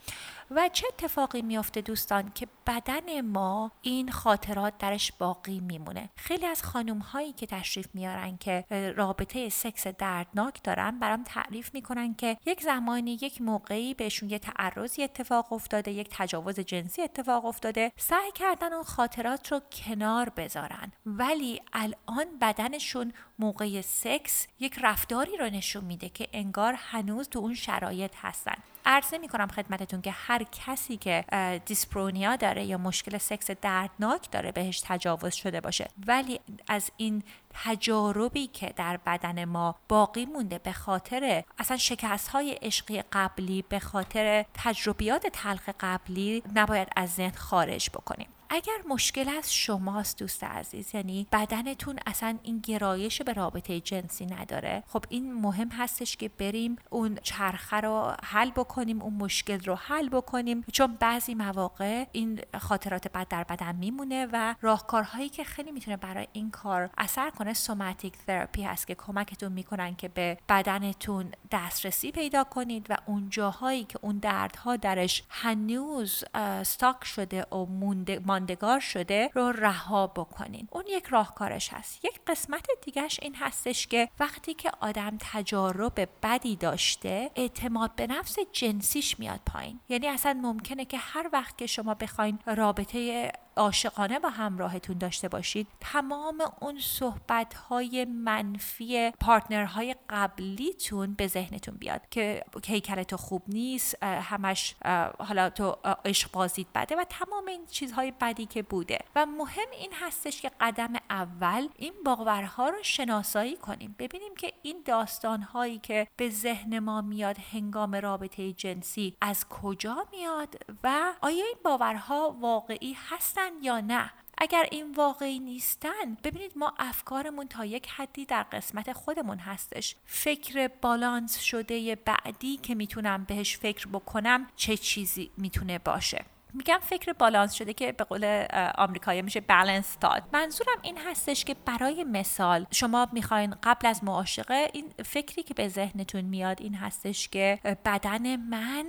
و 0.56 0.68
چه 0.73 0.87
اتفاقی 0.88 1.42
میافته 1.42 1.80
دوستان 1.80 2.32
که 2.35 2.47
بدن 2.66 3.21
ما 3.21 3.73
این 3.82 4.11
خاطرات 4.11 4.78
درش 4.78 5.12
باقی 5.12 5.61
میمونه؟ 5.61 6.09
خیلی 6.16 6.47
از 6.47 6.62
خانم 6.62 6.99
هایی 6.99 7.32
که 7.32 7.47
تشریف 7.47 7.88
میارن 7.94 8.37
که 8.37 8.64
رابطه 8.97 9.49
سکس 9.49 9.87
دردناک 9.87 10.62
دارن 10.64 10.99
برام 10.99 11.23
تعریف 11.25 11.75
می‌کنن 11.75 12.14
که 12.14 12.37
یک 12.47 12.62
زمانی 12.62 13.18
یک 13.23 13.42
موقعی 13.42 13.94
بهشون 13.94 14.30
یه 14.30 14.38
تعرضی 14.38 15.02
اتفاق 15.02 15.52
افتاده 15.52 15.90
یک 15.90 16.09
تجاوز 16.11 16.61
جنسی 16.61 17.02
اتفاق 17.02 17.44
افتاده 17.44 17.92
سعی 17.97 18.32
کردن 18.35 18.73
اون 18.73 18.85
خاطرات 18.85 19.52
رو 19.52 19.61
کنار 19.73 20.28
بذارن. 20.28 20.92
ولی 21.06 21.62
الان 21.73 22.26
بدنشون 22.40 23.12
موقع 23.38 23.80
سکس 23.80 24.47
یک 24.61 24.78
رفتاری 24.82 25.37
رو 25.37 25.47
نشون 25.47 25.85
میده 25.85 26.09
که 26.09 26.28
انگار 26.32 26.75
هنوز 26.78 27.28
تو 27.28 27.38
اون 27.38 27.54
شرایط 27.54 28.12
هستن. 28.16 28.54
عرضه 28.87 29.18
می 29.18 29.28
کنم 29.28 29.47
خدمتتون 29.47 30.00
که 30.00 30.11
هر 30.11 30.41
کسی 30.44 30.96
که 30.96 31.25
دیسپرونیا 31.66 32.37
داره 32.37 32.64
یا 32.64 32.78
مشکل 32.78 33.18
سکس 33.18 33.50
دردناک 33.50 34.30
داره 34.30 34.52
بهش 34.52 34.82
تجاوز 34.84 35.34
شده 35.34 35.61
باشه. 35.61 35.88
ولی 36.06 36.40
از 36.68 36.90
این 36.96 37.22
تجاربی 37.64 38.46
که 38.46 38.72
در 38.76 38.96
بدن 38.96 39.44
ما 39.44 39.75
باقی 39.88 40.26
مونده 40.26 40.58
به 40.58 40.72
خاطر 40.72 41.44
اصلا 41.58 41.76
شکست 41.76 42.28
های 42.28 42.52
عشقی 42.52 43.02
قبلی 43.12 43.64
به 43.68 43.78
خاطر 43.78 44.44
تجربیات 44.54 45.26
تلخ 45.26 45.68
قبلی 45.80 46.42
نباید 46.54 46.88
از 46.96 47.11
ذهن 47.11 47.37
خارج 47.37 47.90
بکنیم. 47.90 48.28
اگر 48.54 48.78
مشکل 48.88 49.28
از 49.28 49.54
شماست 49.54 50.18
دوست 50.18 50.44
عزیز 50.44 50.94
یعنی 50.94 51.26
بدنتون 51.32 51.99
اصلا 52.06 52.38
این 52.42 52.59
گرایش 52.59 53.23
به 53.23 53.32
رابطه 53.32 53.80
جنسی 53.80 54.26
نداره 54.26 54.82
خب 54.88 55.04
این 55.09 55.35
مهم 55.35 55.68
هستش 55.68 56.16
که 56.16 56.28
بریم 56.28 56.76
اون 56.90 57.18
چرخه 57.23 57.76
رو 57.76 58.14
حل 58.25 58.50
بکنیم 58.50 59.02
اون 59.02 59.14
مشکل 59.14 59.61
رو 59.61 59.75
حل 59.75 60.09
بکنیم 60.09 60.64
چون 60.73 60.97
بعضی 61.00 61.35
مواقع 61.35 62.04
این 62.12 62.40
خاطرات 62.59 63.09
بد 63.09 63.28
در 63.28 63.44
بدن 63.44 63.76
میمونه 63.76 64.28
و 64.32 64.54
راهکارهایی 64.61 65.28
که 65.28 65.44
خیلی 65.44 65.73
می‌تونه 65.73 65.97
برای 65.97 66.28
این 66.32 66.50
کار 66.50 66.90
اثر 66.99 67.30
کنه 67.30 67.54
سوماتیک 67.54 68.12
تراپی 68.26 68.62
هست 68.62 68.87
که 68.87 68.94
کمکتون 68.94 69.52
می‌کنن 69.52 69.94
که 69.94 70.09
به 70.09 70.38
بدنتون 70.49 71.32
دسترسی 71.50 72.12
پیدا 72.12 72.44
کنید 72.44 72.87
و 72.90 72.97
اون 73.06 73.30
جاهایی 73.30 73.85
که 73.85 73.99
اون 74.02 74.18
دردها 74.18 74.76
درش 74.76 75.23
هنوز 75.28 76.25
استاک 76.35 77.04
شده 77.04 77.42
و 77.42 77.66
مونده 77.66 78.21
ماندگار 78.42 78.80
شده 78.80 79.30
رو 79.34 79.52
رها 79.52 80.06
بکنین. 80.06 80.68
اون 80.70 80.84
یک 80.88 81.06
راهکارش 81.06 81.72
هست. 81.72 82.04
یک 82.04 82.20
قسمت 82.26 82.66
دیگهش 82.84 83.18
این 83.22 83.34
هستش 83.34 83.87
که 83.87 84.08
وقتی 84.20 84.54
که 84.54 84.70
آدم 84.80 85.18
تجارب 85.20 86.08
بدی 86.22 86.56
داشته 86.56 87.30
اعتماد 87.37 87.94
به 87.94 88.06
نفس 88.06 88.37
جنسیش 88.52 89.18
میاد 89.18 89.40
پایین. 89.46 89.80
یعنی 89.88 90.06
اصلا 90.08 90.32
ممکنه 90.42 90.84
که 90.84 90.99
هر 90.99 91.30
وقت 91.32 91.58
که 91.58 91.66
شما 91.66 91.94
بخواین 91.94 92.38
رابطه 92.46 93.32
عاشقانه 93.56 94.18
با 94.18 94.28
همراهتون 94.28 94.99
داشته 94.99 95.28
باشید. 95.28 95.66
تمام 95.80 96.38
اون 96.61 96.78
صحبت 96.80 97.54
های 97.54 98.04
منفی 98.04 99.11
پارتنرهای 99.11 99.97
قبلیتون 100.11 101.14
به 101.14 101.26
ذهنتون 101.26 101.75
بیاد 101.75 102.00
که 102.11 102.44
هیکل 102.66 103.02
تو 103.02 103.16
خوب 103.16 103.42
نیست 103.49 104.02
همش 104.02 104.75
حالا 105.18 105.50
تو 105.50 105.76
عشق 106.04 106.30
بازید 106.32 106.66
بده 106.75 106.97
و 106.97 107.04
تمام 107.04 107.47
این 107.47 107.66
چیزهای 107.66 108.12
بدی 108.21 108.47
که 108.47 108.62
بوده. 108.62 108.99
و 109.16 109.26
مهم 109.26 109.68
این 109.73 109.90
هستش 109.92 110.42
که 110.42 110.50
قدم 110.61 110.92
اول 111.11 111.68
این 111.76 111.92
باورها 112.04 112.68
رو 112.68 112.82
شناسایی 112.82 113.56
کنیم. 113.56 113.97
ببینیم 113.99 114.35
که 114.35 114.52
این 114.62 114.82
داستانهایی 114.85 115.78
که 115.78 116.06
به 116.16 116.30
ذهن 116.30 116.78
ما 116.78 117.00
میاد 117.00 117.37
هنگام 117.52 117.94
رابطه 117.94 118.52
جنسی 118.52 119.16
از 119.21 119.49
کجا 119.49 120.06
میاد 120.11 120.54
و 120.85 121.12
آیا 121.23 121.44
این 121.44 121.56
باورها 121.64 122.37
واقعی 122.40 122.97
هستن؟ 123.09 123.41
یا 123.62 123.80
نه. 123.80 124.11
اگر 124.38 124.66
این 124.70 124.92
واقعی 124.92 125.38
نیستن 125.38 126.14
ببینید 126.25 126.52
ما 126.56 126.75
افکارمون 126.78 127.49
تا 127.49 127.64
یک 127.64 127.88
حدی 127.88 128.25
در 128.25 128.42
قسمت 128.42 128.92
خودمون 128.92 129.38
هستش. 129.38 129.96
فکر 130.06 130.68
بالانس 130.68 131.38
شده 131.38 131.96
بعدی 131.96 132.56
که 132.56 132.75
می‌تونم 132.75 133.25
بهش 133.25 133.56
فکر 133.56 133.88
بکنم 133.88 134.46
چه 134.56 134.76
چیزی 134.76 135.30
می‌تونه 135.37 135.78
باشه. 135.78 136.25
میگم 136.54 136.78
فکر 136.82 137.12
بالانس 137.12 137.52
شده 137.52 137.73
که 137.73 137.92
به 137.92 138.04
قول 138.04 138.47
آمریکایی 138.78 139.23
میشه 139.23 139.40
بالانس 139.40 139.99
داد 140.00 140.23
منظورم 140.32 140.78
این 140.82 140.99
هستش 141.06 141.44
که 141.44 141.56
برای 141.66 142.04
مثال 142.04 142.66
شما 142.71 143.09
می‌خواین 143.12 143.54
قبل 143.62 143.87
از 143.87 144.04
معاشقه 144.04 144.68
این 144.73 144.94
فکری 145.04 145.42
که 145.42 145.54
به 145.54 145.68
ذهنتون 145.68 146.21
میاد 146.21 146.62
این 146.62 146.75
هستش 146.75 147.28
که 147.28 147.59
بدن 147.85 148.37
من 148.37 148.87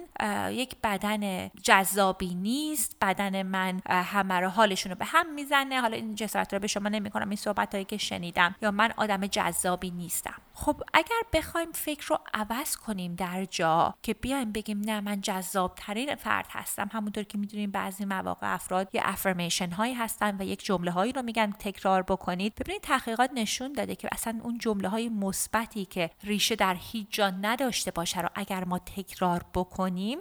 یک 0.52 0.76
بدن 0.84 1.48
جذابی 1.48 2.36
نیست 2.36 2.98
بدن 3.02 3.44
من 3.44 3.82
همه 3.90 4.40
رو 4.40 4.50
حالشون 4.50 4.92
رو 4.92 4.98
به 4.98 5.06
هم 5.06 5.34
می‌زنه. 5.34 5.82
حالا 5.82 5.96
این 5.96 6.16
جسارت 6.16 6.54
رو 6.54 6.60
به 6.60 6.68
شما 6.68 6.90
نمی‌کنم 6.90 7.30
این 7.30 7.38
صحبت 7.38 7.74
هایی 7.74 7.86
که 7.86 7.98
شنیدم. 7.98 8.56
یا 8.62 8.72
من 8.72 8.94
آدم 8.98 9.28
جذابی 9.28 9.92
نیستم. 9.92 10.36
خب 10.54 10.84
اگر 10.94 11.22
بخوایم 11.34 11.72
فکر 11.72 12.08
رو 12.08 12.20
عوض 12.34 12.76
کنیم 12.76 13.16
در 13.16 13.46
جا 13.46 13.94
که 14.02 14.14
بیایم 14.14 14.52
بگیم 14.52 14.82
نه 14.82 15.02
من 15.02 15.22
جذاب 15.22 15.76
ترین 15.76 16.16
فرد 16.16 16.46
هستم 16.50 16.90
همونطور 16.94 17.24
که 17.24 17.38
می‌دونیم 17.54 17.72
بعضی 17.72 18.06
مواقع 18.06 18.54
افراد 18.54 18.90
یه 18.94 19.02
افرمیشن 19.04 19.72
هایی 19.72 19.94
هستن 19.94 20.38
و 20.40 20.44
یک 20.44 20.66
جمله 20.66 20.92
هایی 20.92 21.12
رو 21.12 21.22
میگن 21.22 21.52
تکرار 21.52 22.02
بکنید. 22.02 22.56
ببینید 22.56 22.82
تحقیقات 22.82 23.30
نشون 23.34 23.74
داده 23.74 23.96
که 23.96 24.10
اصلا 24.12 24.40
اون 24.44 24.58
جمله 24.58 24.88
های 24.88 25.10
مثبتی 25.10 25.86
که 25.86 26.10
ریشه 26.24 26.56
در 26.56 26.76
هیچ 26.80 27.08
جا 27.10 27.30
نداشته 27.30 27.92
باشه 27.92 28.22
رو 28.22 28.30
اگر 28.36 28.64
ما 28.64 28.80
تکرار 28.80 29.46
بکنیم 29.54 30.18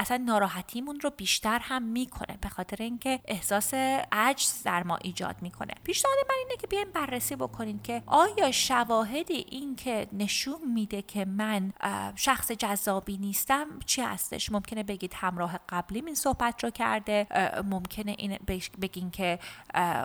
اصلا 0.00 0.16
ناراحتیمون 0.16 1.00
رو 1.00 1.10
بیشتر 1.10 1.58
هم 1.62 1.82
می‌کنه 1.82 2.38
به 2.40 2.48
خاطر 2.48 2.82
اینکه 2.82 3.20
احساس 3.24 3.74
عجز 4.12 4.62
در 4.62 4.82
ما 4.82 4.96
ایجاد 4.96 5.36
می‌کنه. 5.42 5.74
پیشنهاد 5.84 6.16
من 6.28 6.34
اینه 6.38 6.56
که 6.56 6.66
بیایم 6.66 6.90
بررسی 6.94 7.36
بکنیم 7.36 7.78
که 7.78 8.02
آیا 8.06 8.50
شواهدی 8.50 9.46
این 9.50 9.76
که 9.76 10.08
نشون 10.12 10.72
میده 10.74 11.02
که 11.02 11.24
من 11.24 11.72
شخص 12.16 12.52
جذابی 12.52 13.16
نیستم 13.16 13.66
چی 13.86 14.02
هستش؟ 14.02 14.52
ممکنه 14.52 14.82
بگید 14.82 15.14
همراه 15.14 15.60
قبلی 15.68 16.02
این 16.06 16.14
صحبت 16.14 16.64
رو 16.64 16.70
کرده. 16.74 17.26
ممکنه 17.70 18.14
این 18.18 18.38
بگین 18.82 19.10
که 19.10 19.38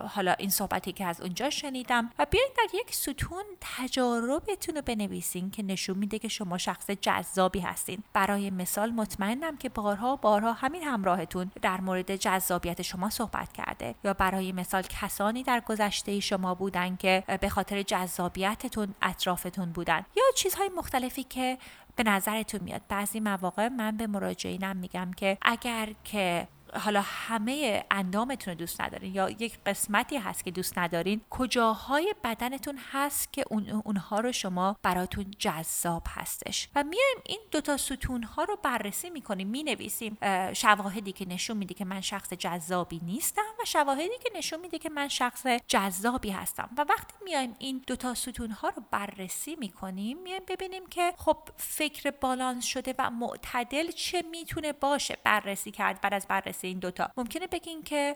حالا 0.07 0.31
این 0.31 0.49
صحبتی 0.49 0.91
که 0.91 1.05
از 1.05 1.21
اونجا 1.21 1.49
شنیدم. 1.49 2.09
و 2.19 2.25
بیاین 2.29 2.49
در 2.57 2.79
یک 2.79 2.95
ستون 2.95 3.43
تجاربتون 3.61 4.75
رو 4.75 4.81
بنویسین 4.81 5.51
که 5.51 5.63
نشون 5.63 5.97
میده 5.97 6.19
که 6.19 6.27
شما 6.27 6.57
شخص 6.57 6.91
جذابی 6.91 7.59
هستین. 7.59 8.03
برای 8.13 8.49
مثال 8.49 8.91
مطمئنم 8.91 9.57
که 9.57 9.69
بارها 9.69 10.15
بارها 10.15 10.53
همین 10.53 10.83
همراهتون 10.83 11.51
در 11.61 11.81
مورد 11.81 12.15
جذابیت 12.15 12.81
شما 12.81 13.09
صحبت 13.09 13.53
کرده. 13.53 13.95
یا 14.03 14.13
برای 14.13 14.51
مثال 14.51 14.81
کسانی 14.81 15.43
در 15.43 15.59
گذشته 15.59 16.19
شما 16.19 16.55
بودن 16.55 16.95
که 16.95 17.23
به 17.41 17.49
خاطر 17.49 17.81
جذابیتتون 17.81 18.95
اطرافتون 19.01 19.71
بودن. 19.71 20.05
یا 20.17 20.23
چیزهای 20.35 20.69
مختلفی 20.77 21.23
که 21.23 21.57
به 21.95 22.03
نظرتون 22.03 22.59
میاد. 22.63 22.81
بعضی 22.89 23.19
مواقع 23.19 23.67
من 23.67 23.97
به 23.97 24.07
مراجعینم 24.07 24.77
میگم 24.77 25.11
که 25.17 25.37
اگر 25.41 25.89
که 26.03 26.47
حالا 26.73 27.01
همه 27.05 27.83
اندامتون 27.91 28.53
رو 28.53 28.59
دوست 28.59 28.81
ندارین 28.81 29.15
یا 29.15 29.29
یک 29.29 29.59
قسمتی 29.65 30.17
هست 30.17 30.45
که 30.45 30.51
دوست 30.51 30.77
ندارین 30.77 31.21
کجاهای 31.29 32.15
بدنتون 32.23 32.79
هست 32.91 33.33
که 33.33 33.43
اون 33.49 33.69
اونها 33.69 34.19
رو 34.19 34.31
شما 34.31 34.77
براتون 34.83 35.25
جذاب 35.39 36.03
هستش؟ 36.09 36.69
و 36.75 36.83
میایم 36.83 37.17
این 37.25 37.39
دوتا 37.51 37.77
ستون 37.77 38.23
ها 38.23 38.43
رو 38.43 38.55
بررسی 38.63 39.09
می‌کنیم 39.09 39.47
می‌نویسیم 39.47 40.17
شواهدی 40.53 41.11
که 41.11 41.27
نشون 41.27 41.57
میده 41.57 41.73
که 41.73 41.85
من 41.85 42.01
شخص 42.01 42.33
جذابی 42.33 43.01
نیستم 43.03 43.41
و 43.61 43.65
شواهدی 43.65 44.17
که 44.23 44.29
نشون 44.35 44.59
میده 44.59 44.79
که 44.79 44.89
من 44.89 45.07
شخص 45.07 45.47
جذابی 45.67 46.29
هستم. 46.29 46.69
و 46.77 46.85
وقتی 46.89 47.13
میایم 47.23 47.55
این 47.59 47.83
دوتا 47.87 48.13
ستون 48.13 48.51
ها 48.51 48.69
رو 48.69 48.83
بررسی 48.91 49.55
می‌کنیم 49.55 50.17
میایم 50.17 50.43
ببینیم 50.47 50.87
که 50.87 51.13
خب 51.17 51.37
فکر 51.57 52.11
بالانس 52.11 52.65
شده 52.65 52.95
و 52.99 53.09
معتدل 53.09 53.91
چه 53.91 54.21
می‌تونه 54.31 54.73
باشه 54.73 55.17
بررسی 55.23 55.71
کرد 55.71 56.01
بعد 56.01 56.13
از 56.13 56.27
بررسی 56.27 56.58
این 56.67 56.79
دوتا. 56.79 57.09
ممکنه 57.17 57.47
بگین 57.47 57.83
که 57.83 58.15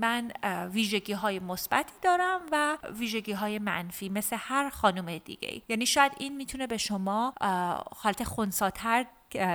من 0.00 0.32
ویژگی 0.72 1.12
های 1.12 1.38
مثبتی 1.38 1.92
دارم 2.02 2.40
و 2.52 2.78
ویژگی 2.98 3.32
های 3.32 3.58
منفی 3.58 4.08
مثل 4.08 4.36
هر 4.40 4.68
خانم 4.68 5.18
دیگه 5.18 5.62
یعنی 5.68 5.86
شاید 5.86 6.12
این 6.18 6.36
می‌تونه 6.36 6.66
به 6.66 6.76
شما 6.76 7.34
حالت 7.96 8.24
خونساتر 8.24 9.06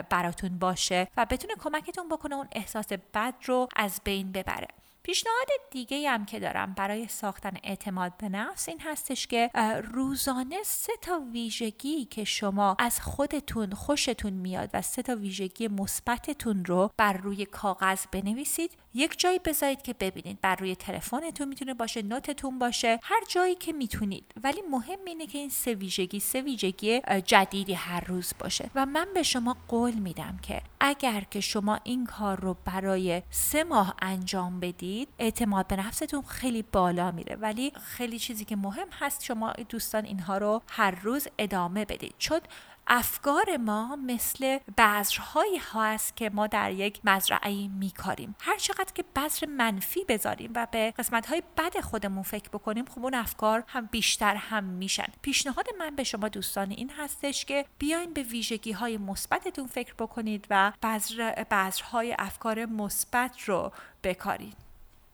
براتون 0.09 0.59
باشه 0.59 1.07
و 1.17 1.25
بتونه 1.25 1.53
کمکتون 1.55 2.09
بکنه 2.09 2.35
اون 2.35 2.47
احساس 2.51 2.87
بد 3.13 3.33
رو 3.45 3.67
از 3.75 4.01
بین 4.03 4.31
ببره. 4.31 4.67
پیشنهاد 5.03 5.47
دیگه 5.71 6.09
هم 6.09 6.25
که 6.25 6.39
دارم 6.39 6.73
برای 6.73 7.07
ساختن 7.07 7.51
اعتماد 7.63 8.17
به 8.17 8.29
نفس 8.29 8.69
این 8.69 8.79
هستش 8.81 9.27
که 9.27 9.49
روزانه 9.93 10.63
سه 10.63 10.93
تا 11.01 11.21
ویژگی 11.33 12.05
که 12.05 12.23
شما 12.23 12.75
از 12.79 13.01
خودتون 13.01 13.71
خوشتون 13.71 14.33
میاد 14.33 14.69
و 14.73 14.81
سه 14.81 15.01
تا 15.01 15.15
ویژگی 15.15 15.67
مثبتتون 15.67 16.65
رو 16.65 16.91
بر 16.97 17.13
روی 17.13 17.45
کاغذ 17.45 18.05
بنویسید. 18.11 18.71
یک 18.93 19.19
جایی 19.19 19.39
بذارید 19.39 19.81
که 19.81 19.93
ببینید 19.93 20.41
بر 20.41 20.55
روی 20.55 20.75
تلفنتون 20.75 21.47
می‌تونه 21.47 21.73
باشه 21.73 22.01
نوتتون 22.01 22.59
باشه 22.59 22.99
هر 23.03 23.21
جایی 23.29 23.55
که 23.55 23.73
می‌تونید. 23.73 24.31
ولی 24.43 24.61
مهم 24.71 24.99
اینه 25.05 25.27
که 25.27 25.37
این 25.37 25.49
سه 25.49 25.73
ویژگی 25.73 26.19
سه 26.19 26.41
ویژگی 26.41 27.01
جدیدی 27.25 27.73
هر 27.73 28.03
روز 28.03 28.33
باشه. 28.39 28.69
و 28.75 28.85
من 28.85 29.07
به 29.13 29.23
شما 29.23 29.57
قول 29.67 29.93
میدم 29.93 30.39
که 30.41 30.61
اگر 30.79 31.21
که 31.31 31.41
شما 31.41 31.79
این 31.83 32.05
کار 32.05 32.39
رو 32.39 32.57
برای 32.65 33.21
سه 33.29 33.63
ماه 33.63 33.95
انجام 34.01 34.59
بدید 34.59 34.92
اعتماد 35.19 35.67
به 35.67 35.75
نفستون 35.75 36.21
خیلی 36.21 36.61
بالا 36.61 37.11
میره. 37.11 37.35
ولی 37.35 37.71
خیلی 37.83 38.19
چیزی 38.19 38.45
که 38.45 38.55
مهم 38.55 38.87
هست 38.99 39.23
شما 39.23 39.53
دوستان 39.69 40.05
اینها 40.05 40.37
رو 40.37 40.61
هر 40.69 40.91
روز 40.91 41.27
ادامه 41.37 41.85
بدید. 41.85 42.15
چون 42.17 42.39
افکار 42.87 43.57
ما 43.57 43.95
مثل 43.95 44.59
بذرهایی 44.77 45.61
هست 45.73 46.15
که 46.15 46.29
ما 46.29 46.47
در 46.47 46.71
یک 46.71 47.01
مزرعه 47.03 47.67
میکاریم. 47.67 48.35
هر 48.39 48.57
چقدر 48.57 48.93
که 48.95 49.03
بذر 49.15 49.47
منفی 49.47 50.05
بذاریم 50.07 50.51
و 50.55 50.67
به 50.71 50.93
قسمت 50.97 51.25
های 51.25 51.43
بد 51.57 51.79
خودمون 51.79 52.23
فکر 52.23 52.49
بکنیم 52.49 52.85
خب 52.85 53.03
اون 53.03 53.13
افکار 53.13 53.63
هم 53.67 53.85
بیشتر 53.85 54.35
هم 54.35 54.63
میشن. 54.63 55.07
پیشنهاد 55.21 55.65
من 55.79 55.95
به 55.95 56.03
شما 56.03 56.29
دوستان 56.29 56.71
این 56.71 56.89
هستش 56.97 57.45
که 57.45 57.65
بیاین 57.79 58.13
به 58.13 58.23
ویژگی 58.23 58.71
های 58.71 58.97
مثبتتون 58.97 59.67
فکر 59.67 59.93
بکنید 59.93 60.47
و 60.49 60.73
بذر 60.83 61.43
بذرهای 61.43 62.15
افکار 62.19 62.65
مثبت 62.65 63.41
رو 63.41 63.71
بکارید. 64.03 64.62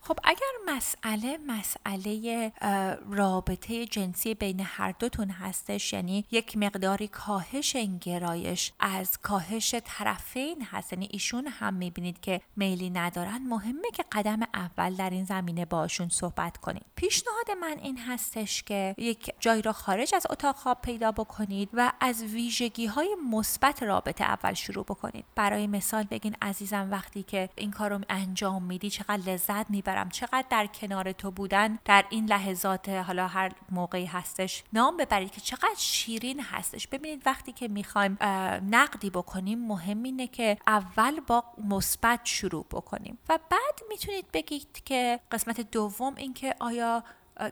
خب 0.02 0.20
اگر 0.24 0.76
مسئله 0.76 1.38
مسئله 1.48 2.52
رابطه 3.12 3.86
جنسی 3.86 4.34
بین 4.34 4.60
هر 4.66 4.94
دوتون 5.00 5.30
هستش 5.30 5.94
یعنی 5.94 6.26
یک 6.32 6.58
مقداری 6.58 7.08
کاهش 7.08 7.76
این 7.76 7.98
گرایش 7.98 8.72
از 8.80 9.18
کاهش 9.18 9.76
طرفین 9.86 10.64
هست 10.72 10.94
یعنی 10.94 11.08
ایشون 11.12 11.48
هم 11.48 11.74
می‌بینید 11.74 12.22
که 12.22 12.42
میلی 12.56 12.90
ندارن 12.90 13.42
مهمه 13.48 13.92
که 13.94 14.04
قدم 14.12 14.40
اول 14.54 14.96
در 14.96 15.10
این 15.10 15.26
زمینه 15.26 15.66
باشون 15.66 16.10
صحبت 16.10 16.58
کنید. 16.58 16.86
پیشنهاد 16.96 17.52
من 17.62 17.78
این 17.82 17.98
هستش 17.98 18.64
که 18.64 18.96
یک 18.98 19.32
جایی 19.40 19.62
را 19.62 19.74
خارج 19.74 20.16
از 20.16 20.28
اتاق 20.30 20.56
خواب 20.56 20.82
پیدا 20.82 21.12
بکنید 21.12 21.70
و 21.74 21.92
از 22.00 22.24
ویژگی 22.24 22.86
های 22.86 23.16
مثبت 23.32 23.84
رابطه 23.84 24.24
اول 24.24 24.54
شروع 24.54 24.84
بکنید. 24.84 25.26
برای 25.36 25.68
مثال 25.68 26.04
بگین 26.04 26.36
عزیزم 26.42 26.88
وقتی 26.92 27.24
که 27.24 27.50
این 27.56 27.72
کار 27.72 27.90
رو 27.90 28.00
انجام 28.10 28.64
میدی 28.64 28.90
چقدر 28.90 29.32
لذت 29.32 29.70
می‌برم 29.90 30.10
چقدر 30.10 30.46
در 30.50 30.66
کنار 30.68 31.12
تو 31.12 31.32
بودن 31.32 31.80
در 31.86 32.06
این 32.10 32.26
لحظات 32.26 32.90
حالا 32.90 33.28
هر 33.28 33.52
موقعی 33.72 34.06
هستش 34.06 34.64
نام 34.74 34.98
ببرید 34.98 35.32
که 35.32 35.42
چقدر 35.42 35.76
شیرین 35.78 36.42
هستش. 36.42 36.88
ببینید 36.88 37.22
وقتی 37.26 37.52
که 37.52 37.68
می‌خوایم 37.68 38.18
نقدی 38.72 39.10
بکنیم 39.10 39.68
مهم 39.68 40.04
اینه 40.04 40.28
که 40.28 40.58
اول 40.68 41.20
با 41.20 41.44
مثبت 41.68 42.20
شروع 42.24 42.66
بکنیم. 42.72 43.18
و 43.30 43.40
بعد 43.50 43.80
می‌تونید 43.90 44.26
بگید 44.34 44.82
که 44.86 45.20
قسمت 45.32 45.72
دوم 45.72 46.16
اینکه 46.16 46.56
آیا 46.60 47.04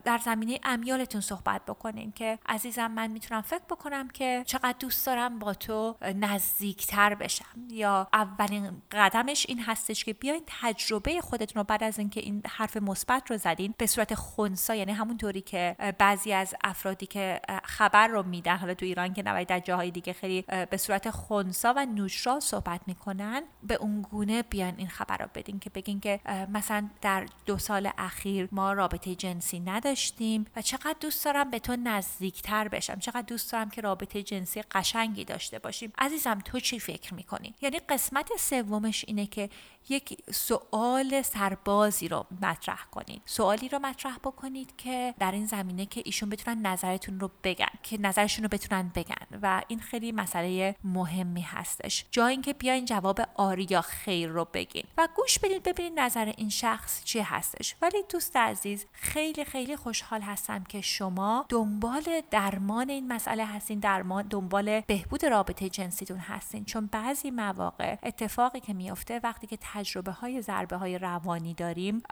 در 0.03 0.17
زمینه 0.17 0.59
امیالتون 0.63 1.21
صحبت 1.21 1.61
بکنین 1.65 2.11
که 2.11 2.39
عزیزم 2.45 2.91
من 2.91 3.07
می‌تونم 3.07 3.41
فکر 3.41 3.63
بکنم 3.69 4.07
که 4.07 4.43
چقدر 4.45 4.75
دوست 4.79 5.05
دارم 5.05 5.39
با 5.39 5.53
تو 5.53 5.95
نزدیکتر 6.15 7.15
بشم. 7.15 7.45
یا 7.69 8.07
اولین 8.13 8.81
قدمش 8.91 9.45
این 9.49 9.59
هستش 9.59 10.05
که 10.05 10.13
بیاین 10.13 10.43
تجربه 10.47 11.21
خودتون 11.21 11.59
رو 11.59 11.63
بعد 11.63 11.83
از 11.83 11.99
اینکه 11.99 12.19
این 12.19 12.41
حرف 12.47 12.77
مثبت 12.77 13.31
رو 13.31 13.37
زدین 13.37 13.73
به 13.77 13.85
صورت 13.85 14.15
خونسا 14.15 14.75
یعنی 14.75 14.91
همونطوری 14.91 15.41
که 15.41 15.75
بعضی 15.97 16.33
از 16.33 16.55
افرادی 16.63 17.05
که 17.05 17.41
خبر 17.63 18.07
رو 18.07 18.23
میدن 18.23 18.57
حالا 18.57 18.73
تو 18.73 18.85
ایران 18.85 19.13
که 19.13 19.23
نباید 19.23 19.47
در 19.47 19.59
جاهای 19.59 19.91
دیگه 19.91 20.13
خیلی 20.13 20.41
به 20.69 20.77
صورت 20.77 21.09
خونسا 21.09 21.73
و 21.77 21.85
نوشرا 21.85 22.39
صحبت 22.39 22.81
می‌کنن 22.87 23.43
به 23.63 23.75
اون 23.75 24.01
گونه 24.01 24.43
بیاین 24.43 24.75
این 24.77 24.87
خبر 24.87 25.17
رو 25.17 25.27
بدین 25.35 25.59
که 25.59 25.69
بگین 25.69 25.99
که 25.99 26.19
مثلا 26.49 26.89
در 27.01 27.25
دو 27.45 27.57
سال 27.57 27.89
اخیر 27.97 28.49
ما 28.51 28.73
رابطه 28.73 29.15
جنسی 29.15 29.59
نداشتیم 29.77 30.45
و 30.55 30.61
چقدر 30.61 30.95
دوست 30.99 31.25
دارم 31.25 31.51
به 31.51 31.59
تو 31.59 31.75
نزدیکتر 31.75 32.67
بشم. 32.67 32.99
چقدر 32.99 33.21
دوست 33.21 33.51
دارم 33.51 33.69
که 33.69 33.81
رابطه 33.81 34.23
جنسی 34.23 34.61
قشنگی 34.61 35.25
داشته 35.25 35.59
باشیم. 35.59 35.93
عزیزم 35.97 36.39
تو 36.39 36.59
چی 36.59 36.79
فکر 36.79 37.13
می‌کنی؟ 37.13 37.53
یعنی 37.61 37.79
قسمت 37.89 38.29
سومش 38.39 39.05
اینه 39.07 39.25
که 39.25 39.49
یک 39.89 40.17
سوال 40.31 41.21
سربازی 41.21 42.07
رو 42.07 42.25
مطرح 42.41 42.85
کنید. 42.91 43.21
سوالی 43.25 43.69
رو 43.69 43.79
مطرح 43.79 44.17
بکنید 44.17 44.75
که 44.77 45.13
در 45.19 45.31
این 45.31 45.45
زمینه 45.45 45.85
که 45.85 46.01
ایشون 46.05 46.29
بتونن 46.29 46.65
نظرتون 46.65 47.19
رو 47.19 47.31
بگن 47.43 47.65
که 47.83 48.01
نظرشون 48.01 48.43
رو 48.43 48.49
بتونن 48.49 48.91
بگن. 48.95 49.39
و 49.41 49.61
این 49.67 49.79
خیلی 49.79 50.11
مسئله 50.11 50.75
مهمی 50.83 51.41
هستش. 51.41 52.05
جای 52.11 52.31
اینکه 52.31 52.53
بیاین 52.53 52.85
جواب 52.85 53.21
آری 53.35 53.67
یا 53.69 53.81
خیر 53.81 54.29
رو 54.29 54.47
بگین. 54.53 54.83
و 54.97 55.07
گوش 55.15 55.39
بدید 55.39 55.63
ببینید 55.63 55.99
نظر 55.99 56.33
این 56.37 56.49
شخص 56.49 57.03
چی 57.03 57.19
هستش. 57.19 57.75
ولی 57.81 58.03
دوست 58.09 58.37
عزیز 58.37 58.85
خیلی 58.91 59.45
خیلی 59.45 59.75
خوشحال 59.75 60.21
هستم 60.21 60.63
که 60.63 60.81
شما 60.81 61.45
دنبال 61.49 62.21
درمان 62.31 62.89
این 62.89 63.07
مسئله 63.07 63.45
هستین 63.45 63.79
درمان 63.79 64.27
دنبال 64.27 64.81
بهبود 64.81 65.25
رابطه 65.25 65.69
جنسیتون 65.69 66.17
هستین. 66.17 66.65
چون 66.65 66.89
بعضی 66.91 67.31
مواقع 67.31 67.97
اتفاقی 68.03 68.59
که 68.59 68.73
میفته 68.73 69.19
وقتی 69.23 69.47
که 69.47 69.57
تجربه 69.77 70.11
های 70.11 70.41
ضربه 70.41 70.75
های 70.75 70.97
روانی 70.97 71.53
داریم 71.53 72.03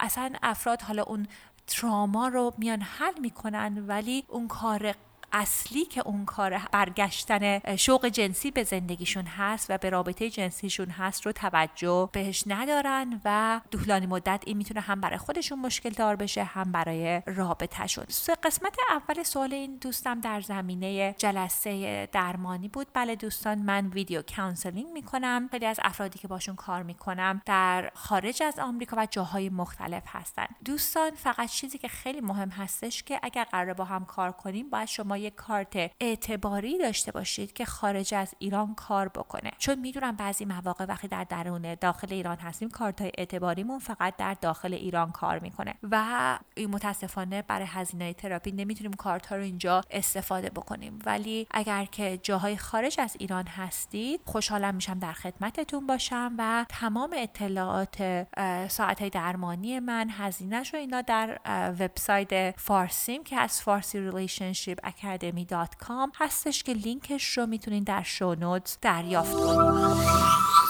اصلا 0.00 0.32
افراد 0.42 0.82
حالا 0.82 1.02
اون 1.02 1.26
تراما 1.66 2.28
رو 2.28 2.54
میان 2.58 2.80
حل 2.80 3.20
می‌کنن 3.20 3.84
ولی 3.86 4.24
اون 4.28 4.48
کار 4.48 4.94
اصلی 5.32 5.84
که 5.84 6.00
اون 6.00 6.24
کار 6.24 6.60
برگشتن 6.72 7.76
شوق 7.76 8.06
جنسی 8.06 8.50
به 8.50 8.64
زندگیشون 8.64 9.26
هست 9.26 9.66
و 9.70 9.78
به 9.78 9.90
رابطه 9.90 10.30
جنسیشون 10.30 10.90
هست 10.90 11.26
رو 11.26 11.32
توجه 11.32 12.08
بهش 12.12 12.44
ندارن 12.46 13.20
و 13.24 13.60
طولانی 13.72 14.06
مدت 14.06 14.42
این 14.46 14.56
می‌تونه 14.56 14.80
هم 14.80 15.00
برای 15.00 15.18
خودشون 15.18 15.58
مشکل 15.58 15.90
دار 15.90 16.16
بشه 16.16 16.44
هم 16.44 16.72
برای 16.72 17.22
رابطهشون. 17.26 18.04
قسمت 18.42 18.76
اول 18.90 19.22
سوال 19.22 19.54
این 19.54 19.76
دوستم 19.76 20.20
در 20.20 20.40
زمینه 20.40 21.14
جلسه 21.18 22.08
درمانی 22.12 22.68
بود. 22.68 22.86
بله 22.94 23.16
دوستان 23.16 23.58
من 23.58 23.86
video 23.86 24.22
counseling 24.36 24.90
می‌کنم. 24.92 25.48
خیلی 25.50 25.66
از 25.66 25.80
افرادی 25.82 26.18
که 26.18 26.28
باشون 26.28 26.54
کار 26.54 26.82
می‌کنم 26.82 27.42
در 27.46 27.90
خارج 27.94 28.42
از 28.42 28.58
آمریکا 28.58 28.96
و 28.98 29.06
جاهای 29.10 29.48
مختلف 29.48 30.02
هستن. 30.06 30.46
دوستان 30.64 31.10
فقط 31.10 31.50
چیزی 31.50 31.78
که 31.78 31.88
خیلی 31.88 32.20
مهم 32.20 32.48
هستش 32.48 33.02
که 33.02 33.20
اگر 33.22 33.44
قرار 33.44 33.72
با 33.72 33.84
هم 33.84 34.04
کار 34.04 34.32
کنیم 34.32 34.70
باید 34.70 34.88
شما 34.88 35.15
یک 35.16 35.34
کارت 35.34 35.90
اعتباری 36.00 36.78
داشته 36.78 37.12
باشید 37.12 37.52
که 37.52 37.64
خارج 37.64 38.14
از 38.14 38.34
ایران 38.38 38.74
کار 38.74 39.08
بکنه. 39.08 39.50
چون 39.58 39.78
می‌دونم 39.78 40.16
بعضی 40.16 40.44
مواقع 40.44 40.84
وقتی 40.84 41.08
در 41.08 41.24
درون 41.24 41.74
داخل 41.74 42.12
ایران 42.12 42.36
هستیم 42.36 42.70
کارت 42.70 43.00
های 43.00 43.12
اعتباریمون 43.18 43.78
فقط 43.78 44.16
در 44.16 44.36
داخل 44.40 44.74
ایران 44.74 45.10
کار 45.10 45.38
می‌کنه. 45.38 45.74
و 45.90 46.38
متاسفانه 46.68 47.42
برای 47.42 47.66
هزینه 47.68 48.12
تراپی 48.12 48.52
نمی‌تونیم 48.52 48.92
کارت 48.92 49.26
ها 49.26 49.36
رو 49.36 49.42
اینجا 49.42 49.80
استفاده 49.90 50.50
بکنیم. 50.50 50.98
ولی 51.06 51.46
اگر 51.50 51.84
که 51.84 52.18
جاهای 52.22 52.56
خارج 52.56 53.00
از 53.00 53.16
ایران 53.18 53.46
هستید 53.46 54.20
خوشحالم 54.24 54.74
میشم 54.74 54.98
در 54.98 55.12
خدمتتون 55.12 55.86
باشم 55.86 56.34
و 56.38 56.66
تمام 56.68 57.10
اطلاعات 57.16 58.26
ساعت 58.68 59.08
درمانی 59.08 59.80
من 59.80 60.10
هزینهش 60.10 60.74
رو 60.74 60.80
اینا 60.80 61.00
در 61.00 61.38
وبسایت 61.80 62.54
فارسیم 62.58 63.24
که 63.24 63.36
از 63.36 63.62
فارسی 63.62 64.00
relationship 64.00 64.78
academy.com 65.06 66.10
هستش 66.18 66.62
که 66.62 66.72
لینکش 66.72 67.38
رو 67.38 67.46
می‌تونین 67.46 67.84
در 67.84 68.02
show 68.02 68.40
note 68.40 68.78
دریافت 68.82 69.32
کنید 69.32 70.06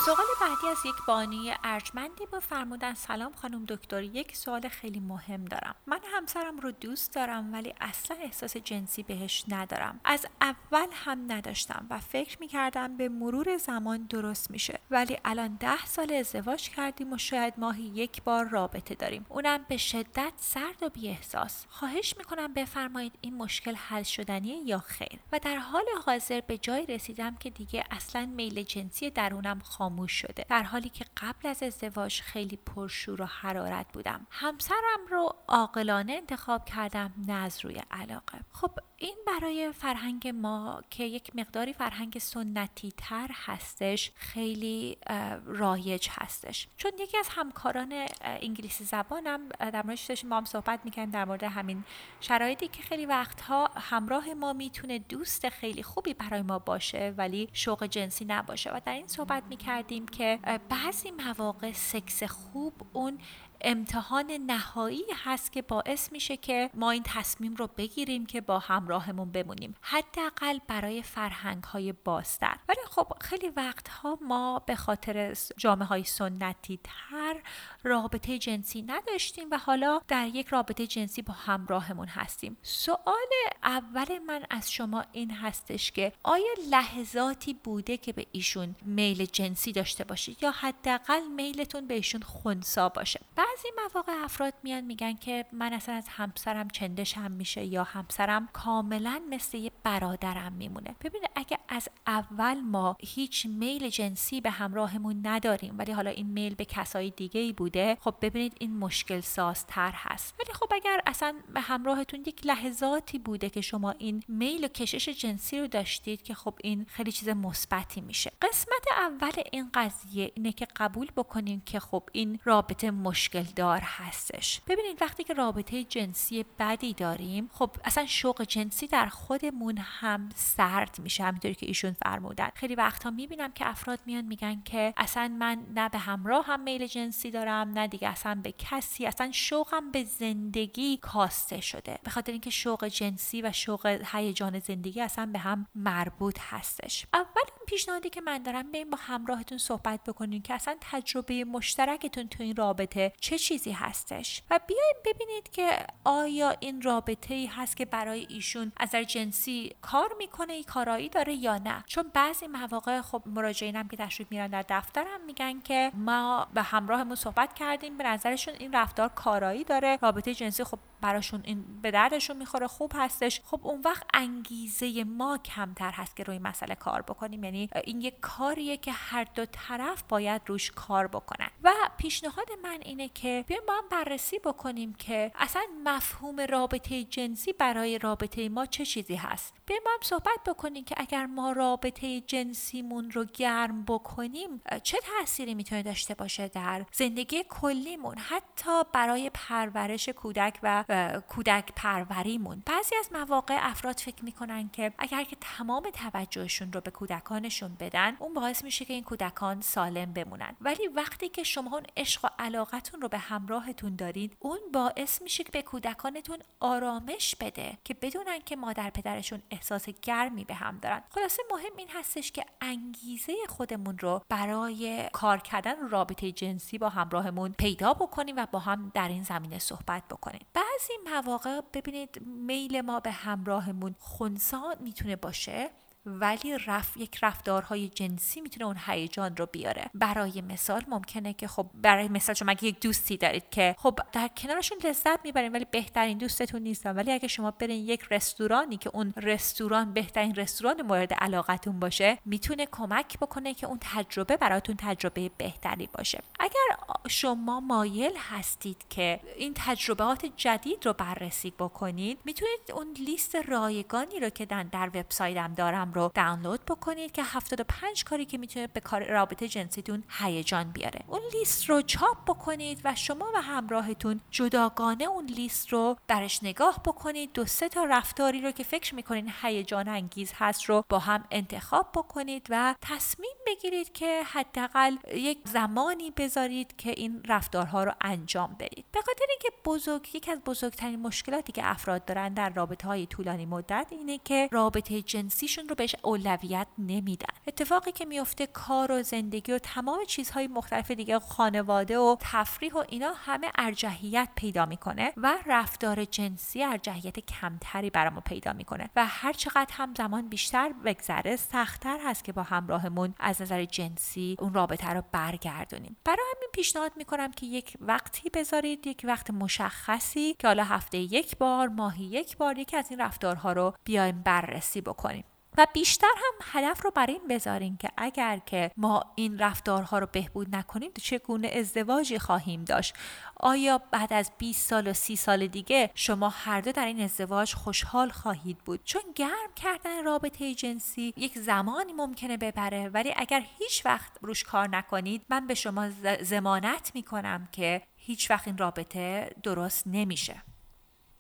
سوال 0.07 0.27
بعدی 0.41 0.69
از 0.71 0.87
یک 0.87 0.95
بانوی 1.09 1.55
ارجمندی 1.65 2.27
با 2.33 2.41
فرمودن 2.41 2.95
سلام 2.95 3.33
خانم 3.33 3.65
دکتر 3.65 4.03
یک 4.03 4.37
سوال 4.37 4.69
خیلی 4.69 5.01
مهم 5.01 5.45
دارم. 5.45 5.75
من 5.87 5.99
همسرم 6.15 6.59
رو 6.59 6.71
دوست 6.71 7.15
دارم 7.15 7.53
ولی 7.53 7.75
اصلا 7.81 8.17
احساس 8.21 8.57
جنسی 8.57 9.03
بهش 9.03 9.45
ندارم. 9.49 10.01
از 10.05 10.27
اول 10.41 10.87
هم 10.93 11.33
نداشتم 11.33 11.87
و 11.91 11.99
فکر 11.99 12.37
می‌کردم 12.41 12.97
به 12.97 13.09
مرور 13.09 13.57
زمان 13.57 14.03
درست 14.03 14.51
میشه. 14.51 14.81
ولی 14.91 15.19
الان 15.25 15.57
ده 15.61 15.87
سال 15.87 16.13
ازدواج 16.13 16.71
کردیم 16.71 17.13
و 17.13 17.19
شاید 17.19 17.55
ماهی 17.59 17.83
یک 17.85 18.23
بار 18.23 18.49
رابطه 18.49 18.95
داریم. 18.95 19.27
اونم 19.29 19.65
به 19.69 19.77
شدت 19.77 20.33
سرد 20.37 20.83
و 20.83 20.89
بی 20.89 21.09
احساس 21.09 21.67
خواهش 21.69 22.15
می‌کنم 22.19 22.55
بفرمایید 22.55 23.19
این 23.21 23.37
مشکل 23.37 23.75
حل 23.75 24.03
شدنیه 24.27 24.57
یا 24.57 24.79
خیر. 24.79 25.21
و 25.33 25.39
در 25.39 25.57
حال 25.57 25.85
حاضر 26.07 26.41
به 26.41 26.59
جای 26.59 26.87
رسیدم 26.87 27.37
که 27.37 27.51
دیگه 27.51 27.85
اصلا 27.91 28.27
میل 28.27 28.63
جنسی 28.63 29.11
درونم 29.11 29.61
خاموش 29.61 30.13
شده. 30.13 30.47
در 30.49 30.63
حالی 30.63 30.89
که 30.89 31.05
قبل 31.17 31.49
از 31.49 31.63
ازدواج 31.63 32.21
خیلی 32.21 32.57
پرشور 32.57 33.23
و 33.23 33.25
حرارت 33.25 33.87
بودم. 33.93 34.27
همسرم 34.31 35.07
رو 35.11 35.35
عاقلانه 35.49 36.13
انتخاب 36.13 36.65
کردم 36.65 37.15
نه 37.27 37.33
از 37.33 37.65
روی 37.65 37.83
علاقه. 37.91 38.39
خب 38.53 38.71
این 38.97 39.17
برای 39.27 39.73
فرهنگ 39.73 40.29
ما 40.29 40.83
که 40.91 41.05
یک 41.05 41.37
مقداری 41.37 41.73
فرهنگ 41.73 42.19
سنتی 42.19 42.93
تر 42.97 43.31
هستش 43.33 44.13
خیلی 44.15 44.99
رایج 45.45 46.09
هستش. 46.11 46.69
چون 46.77 46.93
یکی 46.99 47.19
از 47.19 47.29
همکاران 47.29 48.07
انگلیسی 48.21 48.85
زبانم 48.85 49.49
در 49.49 49.87
موردش 49.87 50.25
با 50.25 50.37
هم 50.37 50.45
صحبت 50.45 50.81
می‌کنیم 50.85 51.11
در 51.11 51.25
مورد 51.25 51.43
همین 51.43 51.85
شرایطی 52.21 52.69
که 52.69 52.83
خیلی 52.83 53.07
وقتها 53.07 53.71
همراه 53.77 54.16
ما 54.35 54.53
می‌تونه 54.53 54.99
دوست 54.99 55.49
خیلی 55.49 55.83
خوبی 55.83 56.15
برای 56.15 56.43
ما 56.43 56.59
باشه 56.59 57.15
ولی 57.17 57.49
شوق 57.53 57.85
جنسی 57.85 58.25
نباشه. 58.25 58.71
و 58.71 58.81
در 58.87 58.93
این 58.93 59.07
صحبت 59.07 59.43
می‌کردیم 59.49 60.09
که 60.09 60.39
بعضی 60.69 61.11
مواقع 61.11 61.73
سکس 61.73 62.23
خوب 62.23 62.73
اون 62.93 63.19
امتحان 63.61 64.31
نهایی 64.47 65.05
هست 65.25 65.53
که 65.53 65.63
باعث 65.63 66.13
میشه 66.13 66.37
که 66.37 66.71
ما 66.75 66.91
این 66.91 67.03
تصمیم 67.07 67.55
رو 67.55 67.67
بگیریم 67.67 68.27
که 68.27 68.41
با 68.41 68.59
همراهمون 68.59 69.33
بمونیم. 69.33 69.75
حداقل 69.81 70.59
برای 70.69 71.03
فرهنگ 71.03 71.65
های 71.65 71.93
بازتر. 71.93 72.57
ولی 72.69 72.81
خب 72.91 73.13
خیلی 73.21 73.49
وقتها 73.49 74.19
ما 74.23 74.59
به 74.67 74.77
خاطر 74.77 75.37
جامعه 75.57 75.87
های 75.87 76.05
سنتی 76.05 76.81
تر 76.85 77.43
رابطه 77.83 78.39
جنسی 78.39 78.83
نداشتیم 78.83 79.49
و 79.51 79.59
حالا 79.59 80.01
در 80.09 80.27
یک 80.27 80.49
رابطه 80.49 80.87
جنسی 80.87 81.23
با 81.23 81.33
همراهمون 81.33 82.09
هستیم. 82.09 82.57
سوال 82.63 83.31
اول 83.63 84.19
من 84.19 84.45
از 84.51 84.73
شما 84.73 85.05
این 85.13 85.31
هستش 85.31 85.93
که 85.93 86.13
آیا 86.23 86.55
لحظاتی 86.71 87.55
بوده 87.55 87.97
که 87.97 88.13
به 88.13 88.27
ایشون 88.33 88.77
میل 88.85 89.25
جنسی 89.25 89.73
داشته 89.73 90.05
باشید 90.05 90.43
یا 90.43 90.51
حداقل 90.51 91.21
میلتون 91.37 91.87
به 91.87 91.95
ایشون 91.95 92.23
خونسا 92.23 92.89
باشه؟ 92.89 93.21
بعضی 93.47 93.69
مواقع 93.77 94.13
افراد 94.25 94.55
میان 94.63 94.81
میگن 94.81 95.13
که 95.13 95.45
من 95.53 95.73
اصلا 95.73 95.95
از 95.95 96.09
همسرم 96.09 96.69
چندشم 96.69 97.31
میشه 97.31 97.65
یا 97.65 97.85
همسرم 97.85 98.49
کاملا 98.53 99.23
مثل 99.31 99.59
یه 99.59 99.73
برادرم 99.83 100.53
میمونه. 100.53 100.95
ببینید 101.01 101.31
اگه 101.35 101.59
از 101.69 101.89
اول 102.07 102.61
ما 102.61 102.97
هیچ 103.01 103.47
میل 103.47 103.89
جنسی 103.89 104.41
به 104.41 104.51
همراهمون 104.51 105.21
نداریم 105.27 105.79
ولی 105.79 105.93
حالا 105.93 106.11
این 106.11 106.27
میل 106.27 106.55
به 106.55 106.65
کسای 106.65 107.11
دیگه 107.11 107.41
ای 107.41 107.53
بوده 107.53 107.97
خب 108.01 108.15
ببینید 108.23 108.57
این 108.61 108.79
مشکل 108.79 109.21
سازتر 109.21 109.93
هست. 109.95 110.35
ولی 110.39 110.53
خب 110.53 110.73
اگر 110.73 111.01
اصلا 111.07 111.35
به 111.55 111.61
همراهتون 111.61 112.21
یک 112.21 112.47
لحظاتی 112.47 113.19
بوده 113.19 113.51
که 113.51 113.61
شما 113.61 113.91
این 113.91 114.23
میل 114.29 114.65
و 114.65 114.69
کشش 114.69 115.09
جنسی 115.09 115.61
رو 115.61 115.67
داشتید 115.67 116.23
که 116.23 116.35
خب 116.35 116.55
این 116.63 116.87
خیلی 116.89 117.13
چیز 117.13 117.29
مثبتی 117.29 118.01
میشه. 118.01 118.33
قسمت 118.43 118.87
اول 118.99 119.43
این 119.53 119.71
قضیه 119.75 120.33
اینه 120.35 120.53
که 120.53 120.67
قبول 120.77 121.11
بکنیم 121.17 121.61
که 121.61 121.81
خب 121.81 122.03
این 122.13 122.41
رابطه 122.45 122.91
مشکل 122.91 123.36
دار 123.43 123.81
هستش. 123.85 124.61
ببینید 124.69 125.03
وقتی 125.03 125.25
که 125.25 125.35
رابطه 125.35 125.85
جنسی 125.85 126.45
بدی 126.59 126.93
داریم 126.93 127.51
خب 127.53 127.71
اصلا 127.85 128.07
شوق 128.07 128.43
جنسی 128.43 128.87
در 128.87 129.07
خودمون 129.07 129.79
هم 129.79 130.29
سرد 130.35 130.97
میشه 130.99 131.25
همینطوری 131.25 131.55
که 131.55 131.67
ایشون 131.67 131.93
فرمودن. 131.93 132.49
خیلی 132.55 132.75
وقتها 132.75 133.11
می‌بینم 133.11 133.53
که 133.53 133.69
افراد 133.69 133.99
میان 134.07 134.25
میگن 134.25 134.63
که 134.65 134.95
اصلا 134.97 135.29
من 135.39 135.67
نه 135.75 135.89
به 135.89 135.99
همراه 135.99 136.47
هم 136.47 136.61
میل 136.61 136.87
جنسی 136.87 137.31
دارم 137.31 137.71
نه 137.71 137.89
دیگه 137.89 138.09
اصلا 138.09 138.41
به 138.43 138.53
کسی 138.53 139.07
اصلا 139.07 139.31
شوقم 139.33 139.91
به 139.91 140.05
زندگی 140.05 140.97
کاسته 140.97 141.61
شده. 141.61 141.99
به 142.03 142.11
خاطر 142.11 142.33
اینکه 142.33 142.51
شوق 142.51 142.85
جنسی 142.85 143.43
و 143.43 143.53
شوق 143.53 144.03
هیجان 144.13 144.59
زندگی 144.59 145.01
اصلا 145.01 145.27
به 145.27 145.39
هم 145.39 145.67
مربوط 145.75 146.39
هستش. 146.41 147.07
اول 147.15 147.56
پیشنهادی 147.67 148.11
که 148.11 148.21
من 148.21 148.43
دارم 148.43 148.65
این 148.73 148.91
با 148.91 148.99
همراهتون 149.01 149.59
صحبت 149.59 150.01
بکنین 150.05 150.43
که 150.43 150.55
اصلا 150.55 150.77
تجربه 150.81 151.45
مشترکتون 151.45 152.29
تو 152.29 152.43
این 152.43 152.57
رابطه 152.57 153.13
چه 153.21 153.39
چیزی 153.39 153.71
هستش. 153.71 154.43
و 154.51 154.61
بیاین 154.67 154.95
ببینید 155.05 155.51
که 155.51 155.87
آیا 156.05 156.57
این 156.61 156.83
رابطه 156.83 157.35
ای 157.35 157.47
هست 157.47 157.77
که 157.77 157.85
برای 157.85 158.27
ایشون 158.31 158.73
از 158.77 158.95
جنسی 158.95 159.75
کار 159.83 160.15
می‌کنه 160.19 160.53
ای 160.53 160.65
کارایی 160.65 161.09
داره 161.09 161.35
یا 161.35 161.59
نه. 161.59 161.85
چون 161.87 162.11
بعضی 162.15 162.47
مواقع 162.47 163.01
خب 163.01 163.23
مراجعینم 163.27 163.89
که 163.89 163.97
تشریف 163.97 164.31
میرن 164.31 164.47
در 164.47 164.65
دفترم 164.69 165.21
میگن 165.27 165.61
که 165.61 165.93
ما 165.95 166.47
به 166.55 166.63
همراهمون 166.63 167.17
صحبت 167.17 167.55
کردیم 167.55 167.97
به 167.97 168.05
نظرشون 168.05 168.55
این 168.59 168.73
رفتار 168.73 169.09
کارایی 169.09 169.65
داره. 169.65 169.99
رابطه 170.03 170.35
جنسی 170.35 170.65
خب 170.65 170.79
براشون 171.07 171.43
این 171.45 171.65
به 171.83 171.91
دردشون 171.91 172.37
می‌خوره 172.37 172.67
خوب 172.67 172.93
هستش. 172.95 173.41
خب 173.45 173.61
اون 173.63 173.81
وقت 173.85 174.07
انگیزه 174.15 175.05
ما 175.05 175.39
کمتر 175.39 175.91
هست 175.91 176.17
که 176.17 176.25
روی 176.25 176.39
مسئله 176.39 176.75
کار 176.75 177.03
بکنیم. 177.03 177.45
یعنی 177.45 177.69
این 177.85 178.01
یک 178.01 178.21
کاریه 178.21 178.77
که 178.77 178.93
هر 178.93 179.25
دو 179.25 179.47
طرف 179.47 180.03
باید 180.09 180.43
روش 180.47 180.71
کار 180.71 181.07
بکنن. 181.07 181.49
و 181.63 181.73
پیشنهاد 181.99 182.47
من 182.63 182.79
اینه 182.83 183.09
که 183.09 183.45
بیایم 183.49 183.63
با 183.69 183.75
هم 183.75 183.89
بررسی 183.91 184.39
بکنیم 184.39 184.95
که 184.95 185.33
اصلا 185.35 185.63
مفهوم 185.85 186.41
رابطه 186.41 187.05
جنسی 187.05 187.53
برای 187.53 187.99
رابطه 187.99 188.49
ما 188.49 188.67
چه 188.67 188.85
چیزی 188.85 189.15
هست. 189.15 189.55
بیایم 189.67 189.83
با 189.85 189.91
هم 189.91 190.01
صحبت 190.03 190.41
بکنیم 190.47 190.85
که 190.85 190.95
اگر 190.99 191.27
ما 191.27 191.53
رابطه 191.53 192.21
جنسیمون 192.21 193.11
رو 193.11 193.25
گرم 193.25 193.85
بکنیم 193.85 194.63
چه 194.83 194.99
تاثیری 195.01 195.55
می‌تونه 195.55 195.83
داشته 195.83 196.15
باشه 196.15 196.49
در 196.49 196.85
زندگی 196.93 197.45
کلیمون 197.49 198.19
حتی 198.19 198.83
برای 198.93 199.31
پرورش 199.35 200.09
کودک 200.09 200.59
و 200.63 200.85
کودک 201.29 201.73
پروریمون. 201.77 202.63
بعضی 202.67 202.97
از 202.97 203.13
مواقع 203.13 203.57
افراد 203.61 203.99
فکر 203.99 204.25
می‌کنن 204.25 204.69
که 204.69 204.93
اگر 204.99 205.25
که 205.25 205.37
تمام 205.41 205.91
توجهشون 205.91 206.73
رو 206.73 206.81
به 206.81 206.91
کودکانشون 206.91 207.77
بدن 207.81 208.17
اون 208.19 208.35
باعث 208.35 208.65
میشه 208.65 208.85
که 208.85 208.93
این 208.93 209.05
کودکان 209.05 209.61
سالم 209.61 210.13
بمونن. 210.13 210.57
ولی 210.61 210.89
وقتی 210.89 211.29
که 211.29 211.43
شما 211.43 211.71
اون 211.73 211.83
عشق 211.97 212.25
و 212.25 212.29
علاقتون 212.39 213.01
رو 213.01 213.09
به 213.09 213.19
همراهتون 213.19 213.97
دارید 213.97 214.37
اون 214.39 214.59
باعث 214.73 215.23
میشه 215.23 215.45
که 215.45 215.51
به 215.53 215.63
کودکانتون 215.63 216.39
آرامش 216.61 217.37
بده 217.41 217.79
که 217.85 217.95
بدونن 217.95 218.39
که 218.39 218.57
مادر 218.57 218.91
پدرشون 218.91 219.43
احساس 219.51 219.89
گرمی 220.03 220.45
به 220.45 220.55
هم 220.55 220.79
دارن. 220.79 221.03
خلاصه 221.11 221.43
مهم 221.51 221.77
این 221.77 221.89
هستش 221.89 222.33
که 222.33 222.45
انگیزه 222.61 223.33
خودمون 223.49 223.99
رو 223.99 224.23
برای 224.29 225.11
کار 225.13 225.39
کردن 225.39 225.89
رابطه 225.89 226.33
جنسی 226.33 226.79
با 226.79 226.89
همراهمون 226.89 227.55
پیدا 227.59 227.95
بکنیم 227.95 228.37
و 228.37 228.47
با 228.53 228.59
هم 228.59 228.93
در 228.95 229.09
این 229.09 229.23
زمینه 229.23 229.59
صحبت 229.59 230.03
بکنیم. 230.11 230.47
بعضی 230.77 230.93
مواقع 231.05 231.61
ببینید 231.73 232.23
میل 232.27 232.81
ما 232.81 233.01
به 233.01 233.11
همراهمون 233.11 233.95
خونسا 233.99 234.75
می‌تونه 234.81 235.17
باشه. 235.17 235.71
ولی 236.07 236.59
رف 236.67 236.97
یک 236.97 237.19
رفتارهای 237.23 237.89
جنسی 237.89 238.41
می‌تونه 238.41 238.67
اون 238.67 238.77
هیجان 238.87 239.37
رو 239.37 239.47
بیاره. 239.47 239.91
برای 239.95 240.41
مثال 240.41 240.83
ممکنه 240.89 241.33
که 241.33 241.49
خب 241.49 241.67
برای 241.75 242.09
مثال 242.09 242.35
شما 242.35 242.51
اگه 242.51 242.65
یک 242.65 242.81
دوستی 242.81 243.17
دارید 243.17 243.51
که 243.51 243.75
خب 243.79 243.99
در 244.13 244.29
کنارشون 244.29 244.79
لذت 244.85 245.25
می‌برین 245.25 245.53
ولی 245.53 245.67
بهترین 245.71 246.19
دوستتون 246.19 246.63
نیستن 246.63 246.97
ولی 246.97 247.13
اگه 247.13 247.29
شما 247.29 247.51
برین 247.51 247.85
یک 247.85 248.05
رستورانی 248.11 248.77
که 248.77 248.91
اون 248.95 249.13
رستوران 249.17 249.93
بهترین 249.93 250.35
رستوران 250.35 250.83
مورد 250.83 251.15
علاقتون 251.15 251.81
باشه 251.81 252.19
می‌تونه 252.25 252.67
کمک 252.67 253.19
بکنه 253.19 253.55
که 253.55 253.67
اون 253.67 253.79
تجربه 253.81 254.37
براتون 254.37 254.77
تجربه 254.79 255.31
بهتری 255.39 255.89
باشه. 255.93 256.23
اگر 256.41 256.77
شما 257.09 257.61
مایل 257.61 258.13
هستید 258.31 258.85
که 258.91 259.21
این 259.37 259.53
تجربهات 259.57 260.27
جدید 260.37 260.87
رو 260.87 260.93
بررسی 260.93 261.51
بکنید 261.51 262.19
می‌تونید 262.25 262.61
اون 262.75 262.93
لیست 262.93 263.37
رایگانی 263.37 264.21
رو 264.21 264.31
که 264.31 264.47
در 264.47 264.91
وبسایتم 264.95 265.55
دارم 265.55 265.93
رو 265.97 266.11
دانلود 266.15 266.65
بکنید 266.65 267.13
که 267.13 267.23
75 267.25 268.05
کاری 268.05 268.25
که 268.25 268.39
می‌تونه 268.39 268.67
به 268.67 268.81
کار 268.81 269.05
رابطه 269.05 269.49
جنسیتون 269.49 270.05
هیجان 270.19 270.71
بیاره. 270.71 271.05
اون 271.07 271.21
لیست 271.33 271.71
رو 271.71 271.83
چاپ 271.83 272.17
بکنید 272.27 272.81
و 272.85 272.95
شما 272.95 273.31
و 273.35 273.43
همراهتون 273.43 274.21
جداگانه 274.31 275.05
اون 275.05 275.27
لیست 275.27 275.69
رو 275.69 275.97
درش 276.09 276.43
نگاه 276.43 276.81
بکنید. 276.85 277.33
دو 277.33 277.47
سه 277.47 277.69
تا 277.69 277.85
رفتاری 277.85 278.41
رو 278.41 278.51
که 278.51 278.65
فکر 278.65 278.95
می‌کنین 278.95 279.33
هیجان 279.43 279.89
انگیز 279.89 280.33
هست 280.35 280.65
رو 280.65 280.85
با 280.89 280.99
هم 280.99 281.25
انتخاب 281.31 281.91
بکنید 281.95 282.47
و 282.51 282.75
تصمیم 282.83 283.36
بگیرید 283.47 283.93
که 283.93 284.23
حداقل 284.27 284.97
یک 285.15 285.39
زمانی 285.45 286.11
بذارید 286.11 286.77
که 286.77 286.91
این 286.91 287.23
رفتارها 287.29 287.85
رو 287.85 287.93
انجام 288.01 288.57
بدید. 288.59 288.85
به 288.93 289.01
خاطر 289.01 289.25
اینکه 289.29 289.49
بزرگ 289.65 290.15
یک 290.15 290.29
از 290.29 290.41
بزرگترین 290.41 291.01
مشکلاتی 291.01 291.53
که 291.53 291.71
افراد 291.71 292.05
دارن 292.05 292.35
در 292.35 292.51
رابطه 292.51 292.87
های 292.87 293.07
طولانی 293.07 293.47
مدت 293.47 293.87
اینه 293.91 294.19
که 294.19 294.49
رابطه 294.53 295.03
جنسیشون 295.03 295.69
رو 295.69 295.75
به 295.75 295.87
بهش 295.87 295.97
اولویت 296.03 296.67
نمیدن. 296.79 297.35
اتفاقی 297.47 297.93
که 297.93 298.05
میفته 298.05 298.47
کار 298.47 298.93
و 298.93 299.03
زندگی 299.03 299.53
و 299.53 299.59
تمام 299.59 300.05
چیزهای 300.05 300.47
مختلف 300.47 300.91
دیگه 300.91 301.19
خانواده 301.19 301.99
و 301.99 302.17
تفریح 302.21 302.73
و 302.73 302.85
اینا 302.89 303.13
همه 303.17 303.51
ارجحیت 303.59 304.29
پیدا 304.35 304.67
می‌کنه 304.67 305.13
و 305.17 305.35
رفتار 305.47 306.05
جنسی 306.05 306.65
ارجحیت 306.65 307.21
کمتری 307.21 307.91
برامو 307.91 308.21
پیدا 308.21 308.53
می‌کنه 308.53 308.91
و 308.97 309.07
هر 309.07 309.33
چقدر 309.33 309.73
هم 309.73 309.95
زمان 309.95 310.29
بیشتر 310.29 310.73
بگذره 310.85 311.37
سختتر 311.37 311.99
هست 312.05 312.25
که 312.25 312.33
با 312.33 312.43
همراهمون 312.43 313.15
از 313.19 313.36
نظر 313.41 313.65
جنسی 313.65 314.37
اون 314.39 314.55
رابطه 314.55 314.91
رو 314.91 315.03
برگردونیم. 315.13 315.97
برای 316.05 316.25
همین 316.37 316.49
پیشنهاد 316.53 316.93
می‌کنم 316.97 317.33
که 317.33 317.47
یک 317.47 317.77
وقتی 317.81 318.31
بذارید 318.31 318.87
یک 318.87 319.03
وقت 319.05 319.31
مشخصی 319.31 320.35
که 320.35 320.47
حالا 320.47 320.65
هفته 320.65 320.99
یک 320.99 321.39
بار 321.39 321.69
ماهی 321.69 322.05
یک 322.05 322.37
بار 322.37 322.59
یکی 322.59 322.77
از 322.77 322.87
این 322.91 323.01
رفتارها 323.01 323.53
رو 323.53 323.75
بیایم 323.85 324.23
بررسی 324.23 324.81
بکنیم. 324.81 325.25
و 325.59 325.67
بیشتر 325.73 326.15
هم 326.17 326.35
هدف 326.53 326.85
رو 326.85 326.91
برای 326.91 327.13
این 327.15 327.29
بذارین 327.29 327.77
که 327.77 327.89
اگر 327.97 328.41
که 328.47 328.71
ما 328.77 329.05
این 329.15 329.39
رفتارها 329.39 329.99
رو 329.99 330.07
بهبود 330.13 330.57
نکنیم 330.57 330.91
چگونه 331.03 331.49
ازدواجی 331.49 332.19
خواهیم 332.19 332.65
داشت؟ 332.65 332.95
آیا 333.37 333.79
بعد 333.79 334.13
از 334.13 334.31
20 334.39 334.69
سال 334.69 334.89
و 334.89 334.93
30 334.93 335.17
سال 335.17 335.47
دیگه 335.47 335.91
شما 335.95 336.29
هر 336.29 336.61
دو 336.61 336.73
در 336.73 336.87
این 336.87 337.01
ازدواج 337.01 337.55
خوشحال 337.55 338.09
خواهید 338.09 338.59
بود؟ 338.59 338.81
چون 338.85 339.03
گرم 339.15 339.53
کردن 339.57 340.05
رابطه 340.05 340.55
جنسی 340.55 341.15
یک 341.17 341.39
زمانی 341.39 341.93
ممکنه 341.93 342.37
ببره 342.37 342.89
ولی 342.89 343.13
اگر 343.17 343.43
هیچ 343.59 343.87
وقت 343.87 344.13
روش 344.23 344.45
کار 344.45 344.69
نکنید 344.69 345.23
من 345.31 345.47
به 345.47 345.55
شما 345.55 345.91
زمانت 346.23 346.91
می‌کنم 346.95 347.49
که 347.53 347.83
هیچ 347.97 348.31
وقت 348.31 348.47
این 348.47 348.59
رابطه 348.59 349.31
درست 349.43 349.87
نمیشه. 349.87 350.43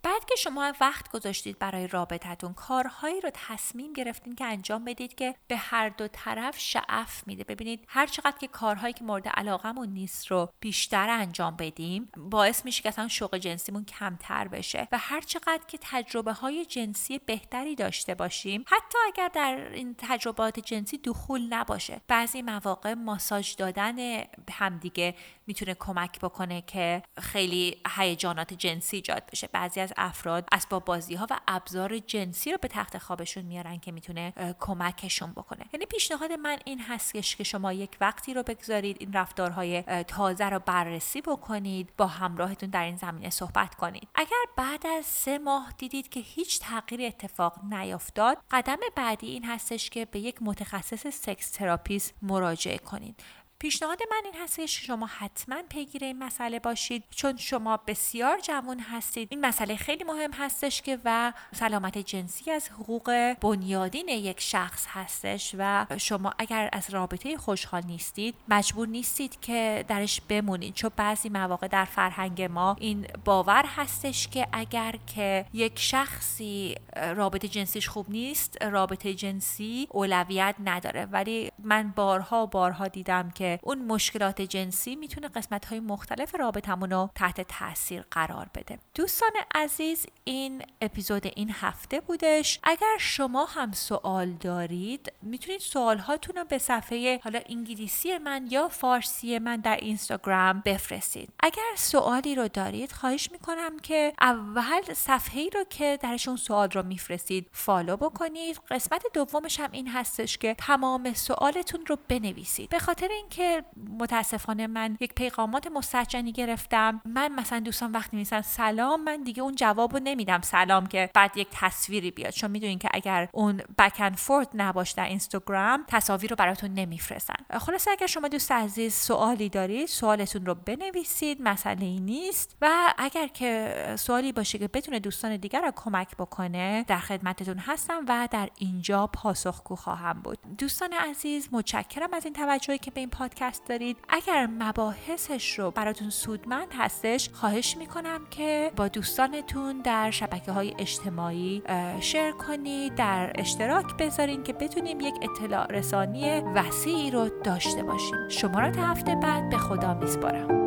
بعد 0.07 0.25
که 0.25 0.35
شما 0.37 0.73
وقت 0.81 1.11
گذاشتید 1.11 1.59
برای 1.59 1.87
رابطتون 1.87 2.55
کارهایی 2.55 3.21
رو 3.21 3.31
تصمیم 3.35 3.93
گرفتین 3.93 4.35
که 4.35 4.45
انجام 4.45 4.85
بدید 4.85 5.15
که 5.15 5.35
به 5.49 5.57
هر 5.57 5.89
دو 5.89 6.09
طرف 6.09 6.59
شعف 6.59 7.27
میده. 7.27 7.45
ببینید 7.45 7.85
هر 7.89 8.07
چقدر 8.07 8.37
که 8.39 8.49
کارهایی 8.49 8.95
که 8.95 9.05
مورد 9.05 9.29
علاقمون 9.29 9.89
نیست 9.89 10.27
رو 10.27 10.53
بیشتر 10.61 11.11
انجام 11.11 11.57
بدیم 11.57 12.09
باعث 12.17 12.65
میشه 12.65 12.83
که 12.83 12.89
اصلا 12.89 13.09
شوق 13.09 13.37
جنسیمون 13.37 13.85
کمتر 13.85 14.49
بشه 14.49 14.89
و 14.93 14.99
هر 14.99 15.21
چقدر 15.21 15.63
که 15.69 15.79
تجربه 15.81 16.33
های 16.33 16.67
جنسی 16.67 17.19
بهتری 17.19 17.75
داشته 17.75 18.15
باشیم 18.15 18.65
حتی 18.67 18.99
اگر 19.07 19.29
در 19.29 19.69
این 19.73 19.95
تجربات 19.99 20.61
جنسی 20.61 20.99
دخول 20.99 21.47
نباشه. 21.51 22.01
بعضی 22.09 22.43
مواقع 22.43 22.95
ماساژ 22.95 23.57
دادن 23.57 24.25
همدیگه 24.51 25.15
می‌تونه 25.47 25.75
کمک 25.75 26.21
بکنه 26.21 26.63
که 26.63 27.03
خیلی 27.21 27.77
هیجانات 27.97 28.55
جنسی 28.55 28.97
ایجاد 28.97 29.23
بشه. 29.33 29.49
بعضی 29.53 29.81
از 29.81 29.96
افراد 29.97 30.49
اسباب 30.53 30.85
بازی 30.85 31.15
ها 31.15 31.27
و 31.31 31.41
ابزار 31.49 31.99
جنسی 31.99 32.53
رو 32.53 32.59
به 32.61 32.69
تخت 32.69 32.99
خوابشون 32.99 33.45
میارن 33.45 33.79
که 33.79 33.93
می‌تونه 33.93 34.33
کمکشون 34.61 35.33
بکنه. 35.33 35.65
یعنی 35.73 35.87
پیشنهاد 35.87 36.33
من 36.33 36.59
این 36.65 36.81
هستش 36.81 37.37
که 37.37 37.45
شما 37.45 37.73
یک 37.73 37.97
وقتی 38.01 38.35
رو 38.35 38.43
بگذارید 38.43 38.97
این 39.01 39.13
رفتارهای 39.13 39.83
تازه 39.83 40.45
رو 40.45 40.59
بررسی 40.59 41.21
بکنید 41.21 41.93
با 41.97 42.07
همراهتون 42.07 42.71
در 42.71 42.85
این 42.85 42.97
زمینه 42.97 43.31
صحبت 43.31 43.75
کنید. 43.75 44.09
اگر 44.15 44.45
بعد 44.57 44.87
از 44.87 45.07
سه 45.07 45.39
ماه 45.39 45.73
دیدید 45.79 46.09
که 46.09 46.21
هیچ 46.21 46.61
تغییر 46.61 47.03
اتفاق 47.03 47.65
نیفتاد 47.65 48.39
قدم 48.51 48.77
بعدی 48.97 49.27
این 49.27 49.45
هستش 49.45 49.91
که 49.91 50.05
به 50.05 50.19
یک 50.19 50.37
متخصص 50.41 51.07
sex 51.07 51.51
therapist 51.51 52.15
مراجعه 52.23 52.79
کنید. 52.79 53.23
پیشنهاد 53.59 53.99
من 54.11 54.23
این 54.25 54.35
هست 54.43 54.57
که 54.57 54.67
شما 54.67 55.07
حتما 55.07 55.57
پیگیر 55.69 56.05
این 56.05 56.19
مسئله 56.19 56.59
باشید. 56.59 57.05
چون 57.11 57.37
شما 57.37 57.77
بسیار 57.87 58.39
جوان 58.41 58.81
هستید. 58.81 59.29
این 59.31 59.47
مسئله 59.47 59.77
خیلی 59.77 60.05
مهم 60.05 60.33
هستش 60.33 60.83
که 60.83 60.99
و 61.05 61.33
سلامت 61.55 61.99
جنسی 61.99 62.51
از 62.51 62.69
حقوق 62.69 63.35
بنیادین 63.41 64.09
یک 64.09 64.41
شخص 64.41 64.87
هستش 64.89 65.55
و 65.59 65.87
شما 65.99 66.33
اگر 66.39 66.69
از 66.73 66.91
رابطه 66.91 67.37
خوشحال 67.37 67.83
نیستید 67.87 68.35
مجبور 68.49 68.89
نیستید 68.89 69.41
که 69.41 69.85
درش 69.89 70.21
بمونید. 70.21 70.75
چون 70.75 70.91
بعضی 70.97 71.29
مواقع 71.29 71.69
در 71.69 71.85
فرهنگ 71.85 72.43
ما 72.43 72.77
این 72.81 73.07
باور 73.25 73.65
هستش 73.77 74.29
که 74.29 74.47
اگر 74.53 74.95
که 75.15 75.47
یک 75.53 75.79
شخصی 75.79 76.75
رابطه 76.97 77.49
جنسیش 77.49 77.89
خوب 77.89 78.11
نیست 78.11 78.63
رابطه 78.63 79.15
جنسی 79.15 79.89
اولویت 79.91 80.55
نداره. 80.65 81.07
ولی 81.07 81.53
من 81.59 81.93
بارها 81.97 82.47
بارها 82.47 82.89
دیدم 82.89 83.31
که 83.31 83.46
اون 83.63 83.79
مشکلات 83.79 84.43
جنسی 84.43 84.97
می‌تونه 84.97 85.29
قسمت 85.29 85.65
های 85.65 85.81
مختلف 85.81 86.35
رابطمون 86.35 86.91
رو 86.91 87.11
تحت 87.15 87.41
تاثیر 87.41 88.05
قرار 88.11 88.51
بده. 88.55 88.79
دوستان 88.95 89.31
عزیز 89.55 90.07
این 90.25 90.63
اپیزود 90.81 91.27
این 91.27 91.51
هفته 91.61 92.01
بودش. 92.01 92.61
اگر 92.63 92.97
شما 92.99 93.45
هم 93.45 93.73
سوال 93.73 94.33
دارید 94.33 95.13
می‌تونید 95.23 95.61
سوال 95.61 95.99
هاتون 95.99 96.37
رو 96.37 96.45
به 96.45 96.59
صفحه 96.59 97.21
حالا 97.25 97.41
انگلیسی 97.49 98.19
من 98.19 98.47
یا 98.51 98.69
فارسی 98.69 99.39
من 99.39 99.57
در 99.57 99.77
اینستاگرام 99.77 100.63
بفرستید. 100.65 101.29
اگر 101.41 101.73
سوالی 101.77 102.35
رو 102.35 102.49
دارید 102.49 102.93
خواهش 102.93 103.33
می‌کنم 103.33 103.79
که 103.79 104.13
اول 104.21 104.83
صفحه 104.95 105.41
ای 105.41 105.51
رو 105.51 105.65
که 105.71 105.99
درشون 106.03 106.37
سوال 106.37 106.71
رو 106.71 106.83
میفرستید 106.83 107.49
follow 107.53 107.97
بکنید. 107.97 108.61
قسمت 108.71 109.03
دومش 109.15 109.61
هم 109.61 109.73
این 109.73 109.89
هستش 109.89 110.39
که 110.39 110.55
تمام 110.59 111.15
سوالتون 111.15 111.87
رو 111.87 111.99
بنویسید. 112.09 112.69
به 112.69 112.79
خاطر 112.79 113.09
اینکه 113.09 113.36
که 113.37 113.65
متاسفانه 113.99 114.67
من 114.67 114.97
یک 115.01 115.15
پیغامات 115.15 115.67
مستهجنی 115.67 116.33
گرفتم. 116.33 117.01
من 117.05 117.33
مثلا 117.33 117.61
دوستان 117.61 117.93
وقتی 117.93 118.17
می‌نویسن 118.17 118.41
سلام 118.41 119.05
من 119.05 119.23
دیگه 119.23 119.43
اون 119.43 119.55
جواب 119.55 119.93
رو 119.93 120.01
نمیدم 120.05 120.41
سلام 120.41 120.87
که 120.87 121.11
بعد 121.15 121.37
یک 121.37 121.49
تصویری 121.53 122.11
بیاد. 122.11 122.31
چون 122.31 122.51
می‌دونین 122.51 122.79
که 122.79 122.89
اگر 122.93 123.29
اون 123.33 123.63
back 123.79 123.97
and 124.01 124.17
forth 124.17 124.49
نباشه 124.55 124.91
در 124.91 125.05
اینستاگرام 125.05 125.85
تصاویر 125.89 126.31
رو 126.31 126.37
براتون 126.37 126.71
نمیفرستن. 126.75 127.35
خلاصه 127.59 127.91
اگر 127.91 128.07
شما 128.07 128.29
دوست 128.29 128.53
عزیز 128.53 128.95
سوالی 128.95 129.49
دارید 129.49 129.87
سوالتون 129.87 130.47
رو 130.47 130.55
بنویسید 130.55 131.43
مسئله 131.43 131.87
ای 131.87 132.01
نیست. 132.01 132.57
و 132.61 132.95
اگر 132.99 133.27
که 133.27 133.75
سوالی 133.99 134.33
باشه 134.33 134.59
که 134.59 134.69
بتونه 134.69 134.99
دوستان 134.99 135.37
دیگر 135.37 135.61
رو 135.61 135.73
کمک 135.77 136.17
بکنه 136.17 136.85
در 136.89 136.99
خدمتتون 136.99 137.59
هستم 137.59 138.05
و 138.09 138.29
در 138.31 138.49
اینجا 138.59 139.07
پاسخگو 139.07 139.77
خواهم 139.77 140.21
بود. 140.23 140.39
دوستان 140.59 140.93
عزیز 140.93 141.49
متشکرم 141.53 142.15
از 142.15 142.25
این 142.25 142.35
توجهی 142.35 142.79
که 142.79 142.91
به 142.91 143.01
این 143.01 143.11
پادکست 143.27 143.65
دارید. 143.69 143.97
اگر 144.09 144.49
مباحثش 144.59 145.59
رو 145.59 145.71
براتون 145.71 146.11
سودمند 146.11 146.69
هستش 146.79 147.31
خواهش 147.33 147.77
می‌کنم 147.77 148.21
که 148.31 148.73
با 148.77 148.89
دوستانتون 148.89 149.81
در 149.81 150.11
شبکه 150.11 150.53
های 150.53 150.75
اجتماعی 150.79 151.63
شیر 152.01 152.31
کنید 152.31 152.95
در 152.95 153.33
اشتراک 153.35 153.97
بذارین 153.99 154.43
که 154.43 154.53
بتونیم 154.53 155.01
یک 155.01 155.15
اطلاع 155.23 155.67
رسانی 155.67 156.41
وسیعی 156.41 157.11
رو 157.11 157.29
داشته 157.45 157.83
باشیم. 157.83 158.29
شما 158.29 158.61
را 158.61 158.71
تا 158.71 158.83
هفته 158.83 159.15
بعد 159.15 159.51
به 159.51 159.59
خدا 159.59 159.95
میسپارم. 159.95 160.66